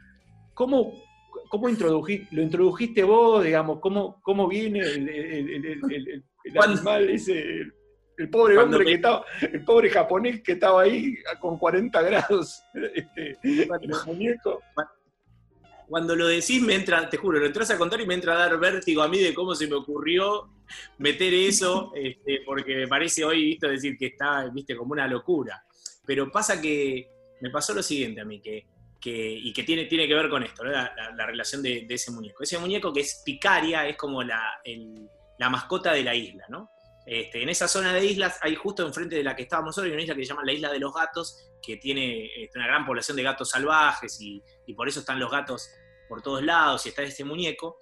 [0.54, 0.92] ¿Cómo,
[1.50, 6.24] cómo introdujiste, lo introdujiste vos, digamos, cómo, cómo viene el,
[6.62, 7.62] animal ese,
[8.16, 12.62] el pobre hombre que estaba, el pobre japonés que estaba ahí con 40 grados,
[12.94, 13.68] este, el
[14.06, 14.62] muñeco?
[15.88, 18.48] cuando lo decís me entra, te juro, lo entras a contar y me entra a
[18.48, 20.48] dar vértigo a mí de cómo se me ocurrió
[20.98, 25.64] meter eso, este, porque me parece hoy visto decir que está, viste, como una locura.
[26.04, 27.10] Pero pasa que
[27.40, 28.66] me pasó lo siguiente a mí, que,
[29.04, 32.42] y que tiene, tiene que ver con esto, la, relación de, ese muñeco.
[32.42, 34.60] Ese muñeco que es Picaria, es como la,
[35.38, 36.70] la mascota de la isla, ¿no?
[37.06, 40.02] Este, en esa zona de islas hay justo enfrente de la que estábamos hoy una
[40.02, 43.16] isla que se llama la Isla de los Gatos, que tiene este, una gran población
[43.16, 44.42] de gatos salvajes y,
[44.74, 45.70] por eso están los gatos
[46.08, 47.78] por todos lados y está este muñeco.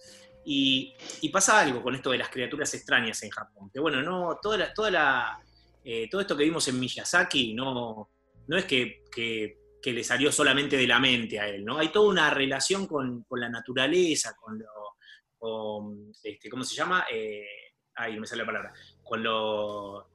[0.47, 0.95] Y,
[1.32, 3.70] pasa algo con esto de las criaturas extrañas en Japón.
[3.72, 5.38] Que bueno, no, toda toda la,
[5.84, 8.11] eh, todo esto que vimos en Miyazaki no,
[8.47, 9.03] no es que,
[9.84, 11.78] le salió solamente de la mente a él, ¿no?
[11.78, 14.97] Hay toda una relación con, la naturaleza, con lo,
[16.22, 17.05] este, ¿cómo se llama?
[17.12, 17.47] Eh,
[17.97, 18.72] ay, no me sale la palabra,
[19.03, 20.09] con lo...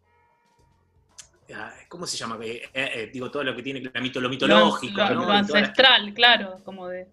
[1.53, 2.37] Ah, ¿Cómo se llama?
[2.43, 4.97] Eh, eh, digo, todo lo que tiene lo mitológico.
[4.97, 7.07] Lo, lo ancestral, claro, como de...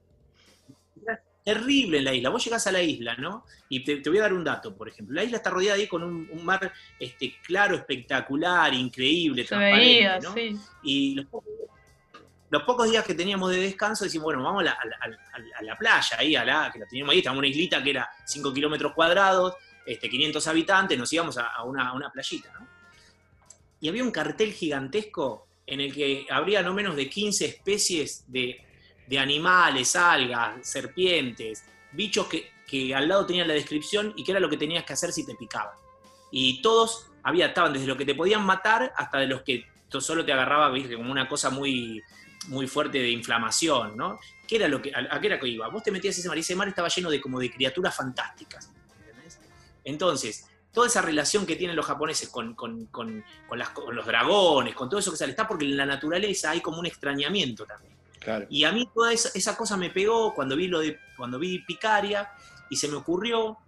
[1.47, 2.31] Terrible en la isla.
[2.31, 3.45] Vos llegás a la isla, ¿no?
[3.69, 5.15] Y te, voy a dar un dato, por ejemplo.
[5.15, 10.27] La isla está rodeada ahí con un, mar este, claro, espectacular, increíble, transparente.
[10.35, 10.59] sí.
[10.83, 11.15] Y
[12.51, 16.45] los pocos, días que teníamos de descanso decimos, bueno, vamos a la, playa, ahí, a
[16.45, 19.55] la, que la teníamos ahí, estábamos en una islita que era 5 kilómetros cuadrados,
[19.87, 22.67] este, 500 habitantes, nos íbamos a, una, playita, ¿no?
[23.81, 28.66] Y había un cartel gigantesco en el que habría no menos de 15 especies de,
[29.19, 34.51] animales, algas, serpientes, bichos que que al lado tenían la descripción y qué era lo
[34.51, 35.75] que tenías que hacer si te picaban.
[36.31, 39.67] Y todos había, estaban desde lo que te podían matar hasta de los que
[40.01, 42.03] solo te agarraba como una cosa muy,
[42.49, 44.19] muy fuerte de inflamación, ¿no?
[44.47, 45.69] ¿Qué era lo que, a, qué era que iba?
[45.69, 48.71] Vos te metías ese mar y ese mar estaba lleno de como de criaturas fantásticas.
[49.85, 55.17] Entonces, toda esa relación que tienen los japoneses con, los dragones, con todo eso que
[55.17, 57.96] sale, está porque en la naturaleza hay como un extrañamiento también.
[58.51, 62.31] Y a mí toda esa, cosa me pegó cuando vi lo de, cuando vi Picaria
[62.71, 63.59] y se me ocurrió,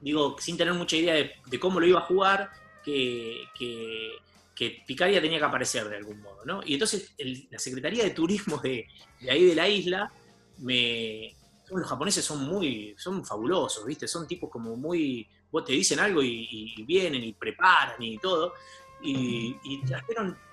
[0.00, 2.50] digo, sin tener mucha idea de, cómo lo iba a jugar,
[2.84, 6.60] que, que, Picaria tenía que aparecer de algún modo, ¿no?
[6.64, 7.14] Y entonces
[7.50, 8.86] la Secretaría de Turismo de,
[9.28, 10.12] ahí de la isla,
[10.58, 11.34] me,
[11.70, 14.06] los japoneses son muy, son fabulosos, ¿viste?
[14.06, 18.54] Son tipos como muy, vos te dicen algo y, vienen y preparan y todo.
[19.02, 19.56] Y,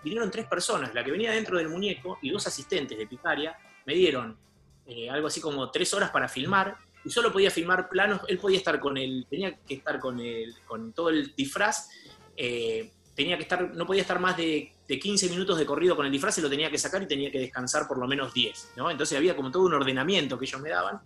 [0.03, 3.93] vinieron tres personas, la que venía dentro del muñeco y dos asistentes de Picaria, me
[3.93, 4.37] dieron
[4.85, 8.57] eh, algo así como tres horas para filmar y solo podía filmar planos, él podía
[8.57, 11.89] estar con el, tenía que estar con el, con todo el disfraz,
[12.35, 16.11] eh, tenía que estar, no podía estar más de, 15 minutos de corrido con el
[16.11, 18.91] disfraz, se lo tenía que sacar y tenía que descansar por lo menos 10, ¿no?
[18.91, 20.99] Entonces había como todo un ordenamiento que ellos me daban,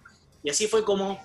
[0.43, 1.23] y así fue como,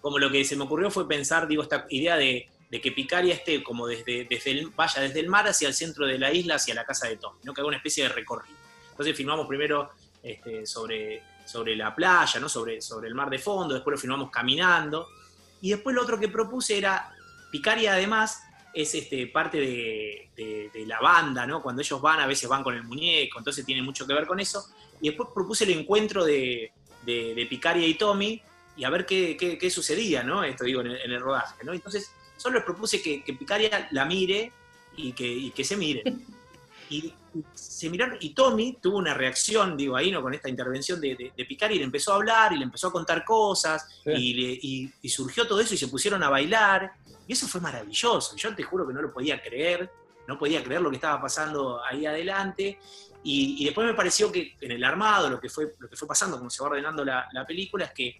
[0.00, 3.62] como lo que se me ocurrió fue pensar, digo, esta idea de, que Picaria esté
[3.62, 6.74] como desde, desde el, vaya desde el mar hacia el centro de la isla, hacia
[6.74, 7.54] la casa de Tom, ¿no?
[7.54, 8.56] que haga una especie de recorrido.
[8.90, 9.90] Entonces filmamos primero
[10.22, 12.48] este, sobre, sobre la playa, ¿no?
[12.48, 15.08] sobre, sobre el mar de fondo, después lo filmamos caminando,
[15.60, 17.10] y después lo otro que propuse era,
[17.50, 18.42] Picaria además
[18.74, 21.60] es este, parte de, la banda, ¿no?
[21.60, 24.40] Cuando ellos van, a veces van con el muñeco, entonces tiene mucho que ver con
[24.40, 24.66] eso.
[25.00, 26.72] Y después propuse el encuentro de,
[27.48, 28.40] Picaria y Tommy
[28.76, 30.44] y a ver qué, sucedía, ¿no?
[30.44, 31.72] Esto digo, en el, rodaje, ¿no?
[31.72, 34.50] Entonces, solo les propuse que, Picaria la mire
[34.96, 36.02] y que, que se mire.
[36.90, 37.12] Y,
[37.52, 40.22] se miraron, y Tommy tuvo una reacción, digo, ahí, ¿no?
[40.22, 43.26] Con esta intervención de, Picaria y le empezó a hablar y le empezó a contar
[43.26, 46.94] cosas y, y surgió todo eso y se pusieron a bailar
[47.28, 48.34] y eso fue maravilloso.
[48.36, 49.90] Yo te juro que no lo podía creer,
[50.26, 52.80] no podía creer lo que estaba pasando ahí adelante.
[53.22, 56.38] Y, después me pareció que en el armado, lo que fue, lo que fue pasando,
[56.38, 58.18] como se va ordenando la, película, es que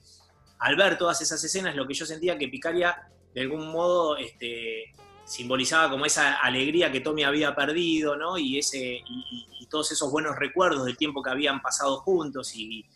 [0.58, 4.93] al ver todas esas escenas, lo que yo sentía que Picaria, de algún modo, este,
[5.24, 8.39] simbolizaba como esa alegría que Tommy había perdido, ¿no?
[8.39, 12.87] Y, ese, y, todos esos buenos recuerdos del tiempo que habían pasado juntos y,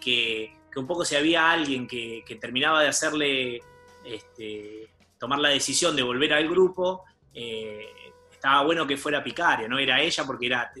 [0.00, 3.60] que, un poco si había alguien que, que terminaba de hacerle
[4.04, 4.88] este,
[5.18, 7.04] tomar la decisión de volver al grupo,
[7.34, 7.88] eh,
[8.30, 10.72] estaba bueno que fuera Picaria, no era ella porque era,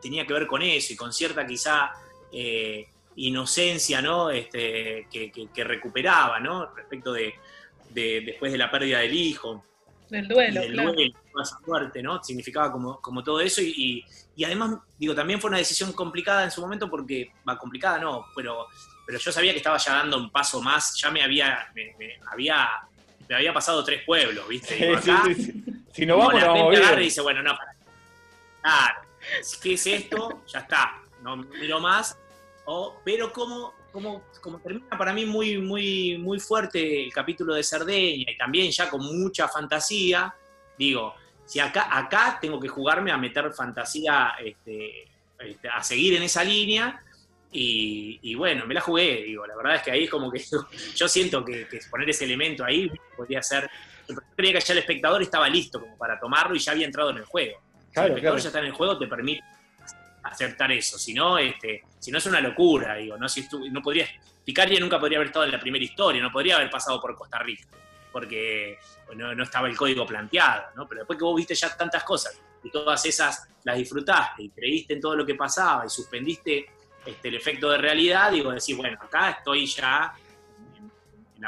[0.00, 1.90] tenía que ver con eso y con cierta quizá
[2.30, 2.86] eh,
[3.16, 4.30] inocencia ¿no?
[4.30, 6.72] Este, que, recuperaba ¿no?
[6.74, 7.34] respecto de,
[7.90, 9.64] después de la pérdida del hijo.
[10.08, 10.92] Del duelo, del duelo,
[11.42, 12.22] esa muerte, ¿no?
[12.22, 14.04] Significaba como, como todo eso y,
[14.44, 18.66] además, digo, también fue una decisión complicada en su momento porque, va, complicada no, pero,
[19.06, 22.68] pero yo sabía que estaba ya dando un paso más, ya me había, me había
[23.28, 24.92] me había pasado tres pueblos, ¿viste?
[25.94, 27.72] Si no vamos, no vamos a y dice, bueno, no, para.
[28.60, 29.08] Claro,
[29.62, 30.42] ¿qué es esto?
[30.48, 32.18] Ya está, no miro más.
[33.04, 38.28] pero como, como, como termina para mí muy, muy, muy fuerte el capítulo de Cerdeña
[38.28, 40.34] y también ya con mucha fantasía,
[40.76, 41.14] digo,
[41.46, 45.04] si acá, acá tengo que jugarme a meter fantasía, este,
[45.38, 47.00] este, a seguir en esa línea,
[47.56, 50.42] y, bueno, me la jugué, digo, la verdad es que ahí es como que
[50.96, 53.70] yo, siento que, poner ese elemento ahí podría ser.
[54.08, 57.10] Yo creía que ya el espectador estaba listo como para tomarlo y ya había entrado
[57.10, 57.60] en el juego.
[57.92, 59.44] si el espectador ya está en el juego, te permite
[60.24, 60.98] aceptar eso.
[60.98, 63.28] Si no, este, si no es una locura, digo, ¿no?
[63.28, 64.08] Si no podría,
[64.44, 67.38] Picaria nunca podría haber estado en la primera historia, no podría haber pasado por Costa
[67.38, 67.66] Rica,
[68.12, 68.78] porque
[69.14, 70.88] no, no, estaba el código planteado, ¿no?
[70.88, 74.94] Pero después que vos viste ya tantas cosas y todas esas las disfrutaste y creíste
[74.94, 76.66] en todo lo que pasaba y suspendiste
[77.04, 80.14] este, el efecto de realidad, digo, decir, bueno, acá estoy ya.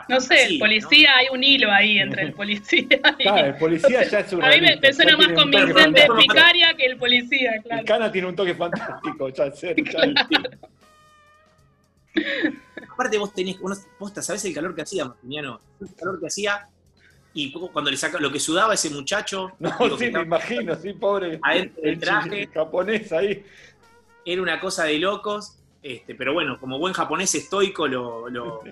[0.08, 2.86] No sé, el policía, hay un hilo ahí entre el policía
[3.18, 3.22] y.
[3.22, 4.42] Claro, el policía ya es un.
[4.44, 7.80] A mí me, suena más convincente Picaria que el policía, claro.
[7.80, 9.74] El Cana tiene un toque fantástico, ya sé.
[12.92, 13.86] Aparte, vos tenés, vos
[14.20, 16.66] sabés el calor que hacía, Martiniano, el calor que hacía
[17.34, 19.52] y cuando le saca lo que sudaba ese muchacho.
[19.58, 21.38] No, sí, me imagino, sí, pobre.
[21.42, 22.46] Adentro del traje.
[22.46, 23.44] japonés ahí
[24.24, 28.62] era una cosa de locos, este, pero bueno, como buen japonés estoico lo, lo,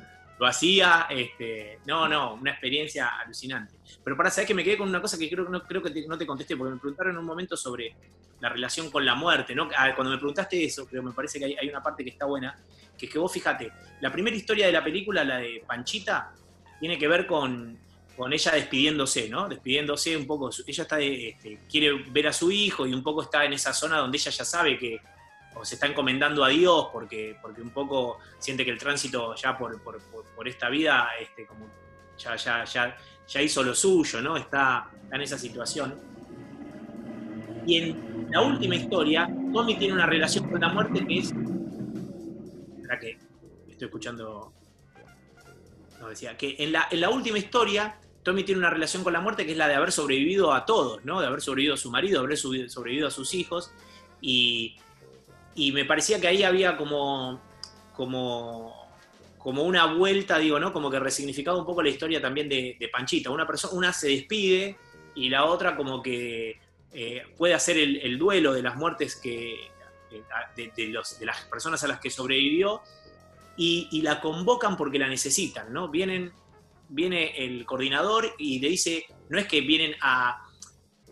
[0.40, 3.74] hacía, este, no, no, una experiencia alucinante.
[4.02, 6.18] Pero para saber que me quedé con una cosa que creo, no, creo que no
[6.18, 7.94] te contesté, porque me preguntaron en un momento sobre
[8.40, 9.68] la relación con la muerte, ¿no?
[9.76, 12.58] Ah, cuando me preguntaste eso, creo me parece que hay, una parte que está buena,
[12.98, 16.32] que es que vos fíjate, la primera historia de la película, la de Panchita,
[16.80, 17.78] tiene que ver con,
[18.16, 19.48] con ella despidiéndose, ¿no?
[19.48, 23.44] Despidiéndose un poco, ella está, este, quiere ver a su hijo y un poco está
[23.44, 25.00] en esa zona donde ella ya sabe que
[25.54, 29.56] o se está encomendando a Dios porque, porque un poco siente que el tránsito ya
[29.56, 29.80] por,
[30.46, 31.46] esta vida este,
[32.18, 32.96] ya, ya,
[33.26, 34.36] ya, hizo lo suyo, ¿no?
[34.36, 35.94] Está, en esa situación.
[37.66, 41.32] Y en la última historia, Tommy tiene una relación con la muerte que es.
[42.82, 43.18] ¿Para que
[43.68, 44.52] Estoy escuchando.
[45.98, 49.20] No, decía que en la, en la última historia, Tommy tiene una relación con la
[49.20, 51.20] muerte que es la de haber sobrevivido a todos, ¿no?
[51.20, 53.72] De haber sobrevivido a su marido, haber sobrevivido a sus hijos.
[54.20, 54.76] Y,
[55.54, 57.40] y me parecía que ahí había como,
[57.94, 58.88] como,
[59.38, 60.72] como una vuelta, digo, ¿no?
[60.72, 63.30] Como que resignificaba un poco la historia también de, Panchita.
[63.30, 64.76] Una, persona, una se despide
[65.14, 66.58] y la otra como que
[66.92, 69.54] eh, puede hacer el, duelo de las muertes que,
[70.10, 70.22] eh,
[70.56, 72.82] de, los, de, las personas a las que sobrevivió
[73.56, 75.88] y, la convocan porque la necesitan, ¿no?
[75.88, 76.32] Vienen,
[76.88, 80.48] viene el coordinador y le dice, no es que vienen a,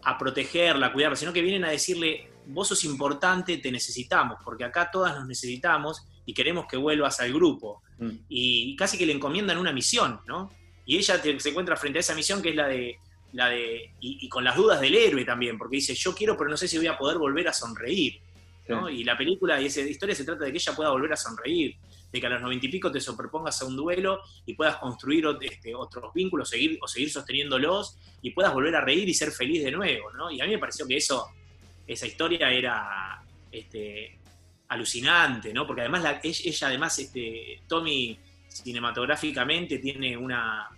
[0.02, 4.64] a protegerla, a cuidarla, sino que vienen a decirle, vos sos importante, te necesitamos, porque
[4.64, 7.82] acá todas nos necesitamos y queremos que vuelvas al grupo.
[7.98, 8.10] Mm.
[8.28, 10.50] Y casi que le encomiendan una misión, ¿no?
[10.84, 12.98] Y ella se encuentra frente a esa misión que es la de,
[13.32, 16.56] la de y, con las dudas del héroe también, porque dice, yo quiero, pero no
[16.56, 18.20] sé si voy a poder volver a sonreír.
[18.68, 18.88] ¿no?
[18.88, 21.76] Y la película y esa historia se trata de que ella pueda volver a sonreír,
[22.10, 25.26] de que a los noventa y pico te superpongas a un duelo y puedas construir
[25.42, 29.64] este, otros vínculos seguir, o seguir sosteniéndolos y puedas volver a reír y ser feliz
[29.64, 30.10] de nuevo.
[30.12, 30.30] ¿no?
[30.30, 31.26] Y a mí me pareció que eso
[31.86, 34.18] esa historia era este,
[34.68, 35.66] alucinante, ¿no?
[35.66, 38.18] Porque además ella, además, este, Tommy
[38.48, 40.68] cinematográficamente tiene una,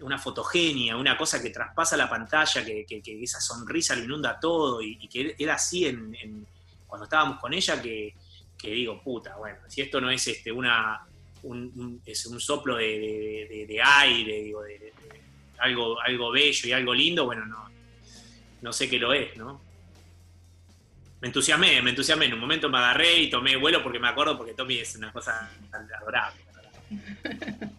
[0.00, 5.08] una fotogenia, una cosa que traspasa la pantalla, que, esa sonrisa lo inunda todo y,
[5.08, 6.46] que era así en,
[6.86, 8.14] cuando estábamos con ella que,
[8.62, 11.00] digo, puta, bueno, si esto no es este, una,
[11.42, 14.92] un, es un soplo de, aire, digo, de,
[15.58, 17.70] algo, algo bello y algo lindo, bueno, no,
[18.62, 19.69] no sé qué lo es, ¿no?
[21.20, 22.26] Me entusiasmé, me entusiasmé.
[22.26, 25.12] En un momento me agarré y tomé vuelo porque me acuerdo, porque Tommy es una
[25.12, 25.50] cosa
[26.00, 26.40] adorable.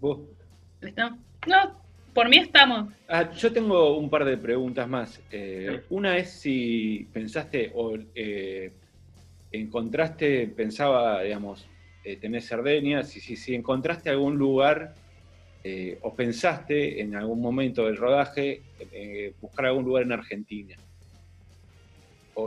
[0.00, 0.20] ¿Vos?
[1.46, 1.80] No,
[2.12, 2.92] por mí estamos.
[3.08, 5.20] Ah, yo tengo un par de preguntas más.
[5.30, 8.72] Eh, una es si pensaste o eh,
[9.52, 11.66] encontraste, pensaba, digamos,
[12.04, 14.94] eh, tenés Cerdeña, si, si, si encontraste algún lugar
[15.68, 18.62] eh, o pensaste en algún momento del rodaje
[18.92, 20.76] eh, buscar algún lugar en Argentina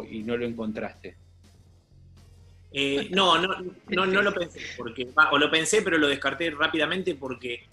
[0.09, 1.17] y no lo encontraste?
[2.71, 7.67] Eh, no, no, lo pensé, porque, o lo pensé, pero lo descarté rápidamente porque,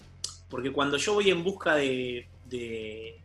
[0.49, 3.17] porque cuando yo voy en busca de, de,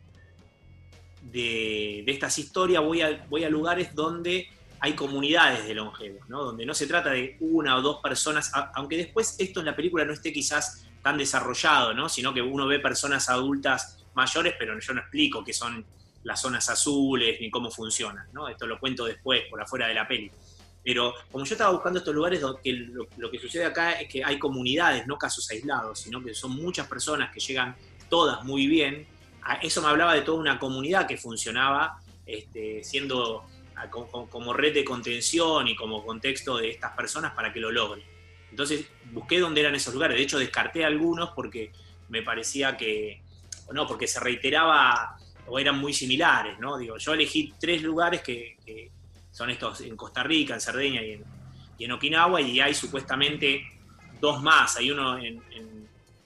[2.07, 4.47] estas historias, voy a, voy a lugares donde
[4.79, 6.41] hay comunidades de longevos, ¿no?
[6.41, 10.05] donde no se trata de una o dos personas, aunque después esto en la película
[10.05, 12.09] no esté quizás tan desarrollado, ¿no?
[12.09, 15.85] sino que uno ve personas adultas mayores, pero yo no explico qué son
[16.23, 18.25] las zonas azules ni cómo funcionan.
[18.31, 18.47] ¿no?
[18.47, 20.31] Esto lo cuento después, por afuera de la peli.
[20.83, 22.59] Pero como yo estaba buscando estos lugares, lo,
[23.17, 26.87] lo, que sucede acá es que hay comunidades, no casos aislados, sino que son muchas
[26.87, 27.75] personas que llegan
[28.09, 29.05] todas muy bien.
[29.61, 33.45] Eso me hablaba de toda una comunidad que funcionaba este, siendo
[34.29, 38.12] como red de contención y como contexto de estas personas para que lo logren.
[38.53, 40.15] Entonces busqué dónde eran esos lugares.
[40.15, 41.71] De hecho, descarté algunos porque
[42.09, 43.23] me parecía que,
[43.71, 46.77] no, porque se reiteraba o eran muy similares, ¿no?
[46.77, 48.91] Digo, yo elegí tres lugares que,
[49.31, 51.19] son estos en Costa Rica, en Cerdeña y
[51.83, 53.63] en, Okinawa, y hay supuestamente
[54.21, 54.77] dos más.
[54.77, 55.41] Hay uno en,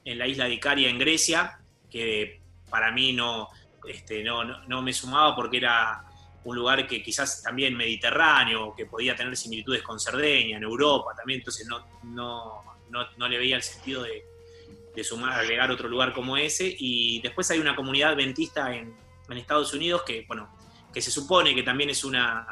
[0.03, 1.59] la isla de Icaria, en Grecia,
[1.89, 3.47] que para mí no,
[3.87, 6.03] este, no, no me sumaba porque era
[6.47, 11.39] un lugar que quizás también mediterráneo, que podía tener similitudes con Cerdeña, en Europa también,
[11.41, 12.63] entonces no, no,
[13.17, 14.23] no, le veía el sentido de,
[15.03, 16.73] sumar, agregar otro lugar como ese.
[16.79, 18.95] Y después hay una comunidad adventista en,
[19.31, 20.49] Estados Unidos que, bueno,
[20.93, 22.47] que se supone que también es una,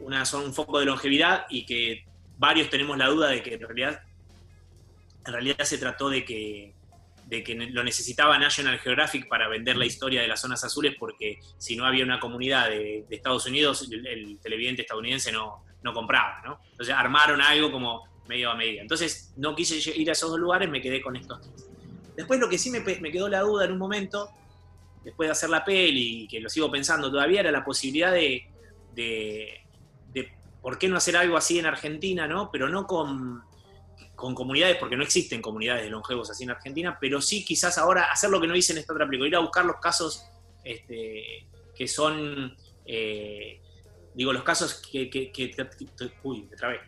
[0.00, 2.04] una, son un foco de longevidad y que
[2.36, 4.02] varios tenemos la duda de que en realidad,
[5.24, 6.74] en realidad se trató de que
[7.30, 11.38] de que lo necesitaba National Geographic para vender la historia de las zonas azules porque
[11.58, 16.60] si no había una comunidad de, Estados Unidos, el, televidente estadounidense no, no compraba, ¿no?
[16.72, 18.82] Entonces armaron algo como medio a medida.
[18.82, 21.68] Entonces no quise ir a esos dos lugares, me quedé con estos tres.
[22.16, 24.28] Después lo que sí me, quedó la duda en un momento,
[25.04, 28.44] después de hacer la peli, que lo sigo pensando todavía, era la posibilidad de,
[28.92, 29.60] de,
[30.12, 32.50] de por qué no hacer algo así en Argentina, ¿no?
[32.50, 33.44] Pero no con
[34.20, 38.12] con comunidades, porque no existen comunidades de longevos así en Argentina, pero sí quizás ahora
[38.12, 40.26] hacer lo que no hice en esta otra película, ir a buscar los casos
[40.62, 42.54] este, que son,
[42.84, 43.60] eh,
[44.14, 45.32] digo, los casos que,
[46.22, 46.80] uy, me trabé.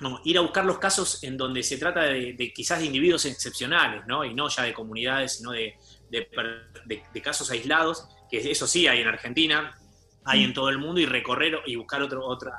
[0.00, 4.06] No, ir a buscar los casos en donde se trata de, quizás de individuos excepcionales,
[4.06, 4.24] ¿no?
[4.24, 5.76] Y no ya de comunidades, sino de,
[6.10, 9.78] de casos aislados, que eso sí hay en Argentina,
[10.24, 12.52] hay en todo el mundo y recorrer y buscar otro, otra,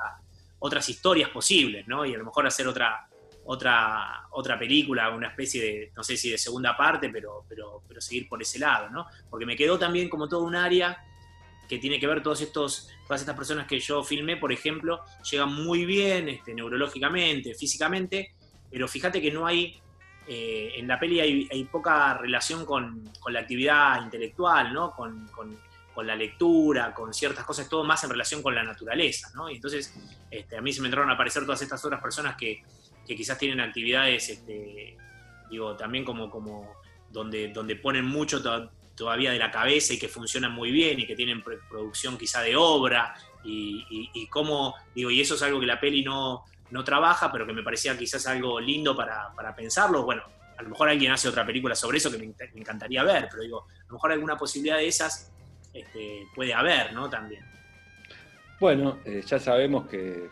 [0.58, 2.04] otras historias posibles, ¿no?
[2.04, 3.07] Y a lo mejor hacer otra,
[3.50, 7.98] otra, otra película, una especie de, no sé si de segunda parte, pero, pero, pero
[7.98, 9.06] seguir por ese lado, ¿no?
[9.30, 11.02] Porque me quedó también como todo un área
[11.66, 15.54] que tiene que ver todos estos, todas estas personas que yo filmé, por ejemplo, llegan
[15.54, 18.34] muy bien este, neurológicamente, físicamente,
[18.70, 19.80] pero fíjate que no hay,
[20.26, 24.92] eh, en la peli hay, poca relación con, la actividad intelectual, ¿no?
[24.92, 25.26] Con,
[26.04, 29.50] la lectura, con ciertas cosas, todo más en relación con la naturaleza, ¿no?
[29.50, 29.92] Y entonces
[30.30, 32.62] este, a mí se me entraron a aparecer todas estas otras personas que,
[33.16, 34.96] quizás tienen actividades, este,
[35.50, 36.74] digo, también como, como
[37.10, 38.42] donde, donde ponen mucho
[38.94, 42.56] todavía de la cabeza y que funcionan muy bien y que tienen producción quizá de
[42.56, 47.46] obra y, cómo, digo, y eso es algo que la peli no, no trabaja, pero
[47.46, 50.04] que me parecía quizás algo lindo para, pensarlo.
[50.04, 50.22] Bueno,
[50.56, 53.66] a lo mejor alguien hace otra película sobre eso que me, encantaría ver, pero digo,
[53.68, 55.32] a lo mejor alguna posibilidad de esas
[55.72, 57.08] este, puede haber, ¿no?
[57.08, 57.44] También.
[58.60, 60.28] Bueno, eh, ya sabemos que,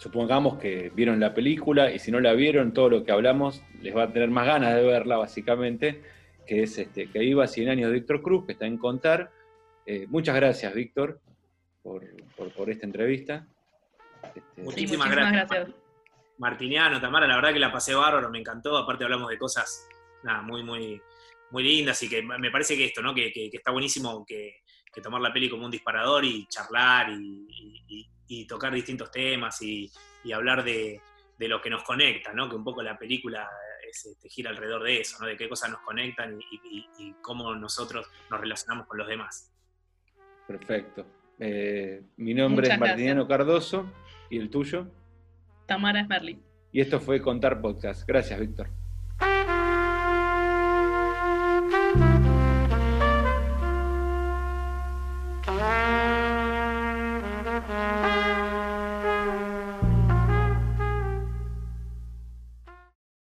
[0.00, 3.94] supongamos que vieron la película y si no la vieron, todo lo que hablamos les
[3.94, 6.00] va a tener más ganas de verla, básicamente
[6.50, 9.30] que es este, que iba 100 años de Víctor Cruz, que está en Contar.
[9.86, 11.20] Eh, muchas gracias, Víctor,
[11.84, 12.02] por,
[12.68, 13.46] esta entrevista.
[14.34, 15.68] Este, muchísimas, gracias.
[16.38, 18.76] Martiniano, Tamara, la verdad que la pasé bárbaro, me encantó.
[18.76, 19.86] Aparte hablamos de cosas
[20.42, 21.00] muy, muy,
[21.52, 23.14] muy lindas y que me parece que esto, ¿no?
[23.14, 24.59] Que, está buenísimo que,
[25.02, 29.90] tomar la peli como un disparador y charlar y, tocar distintos temas y,
[30.32, 31.00] hablar de,
[31.38, 32.48] de, lo que nos conecta, ¿no?
[32.48, 33.48] Que un poco la película
[33.92, 35.26] se este, gira alrededor de eso, ¿no?
[35.26, 39.52] de qué cosas nos conectan y, cómo nosotros nos relacionamos con los demás.
[40.46, 41.06] Perfecto.
[41.38, 43.90] Eh, mi nombre es Martiniano Cardoso
[44.28, 44.86] y el tuyo.
[45.66, 46.42] Tamara Esmerli.
[46.72, 48.06] Y esto fue Contar Podcast.
[48.06, 48.79] Gracias, Víctor.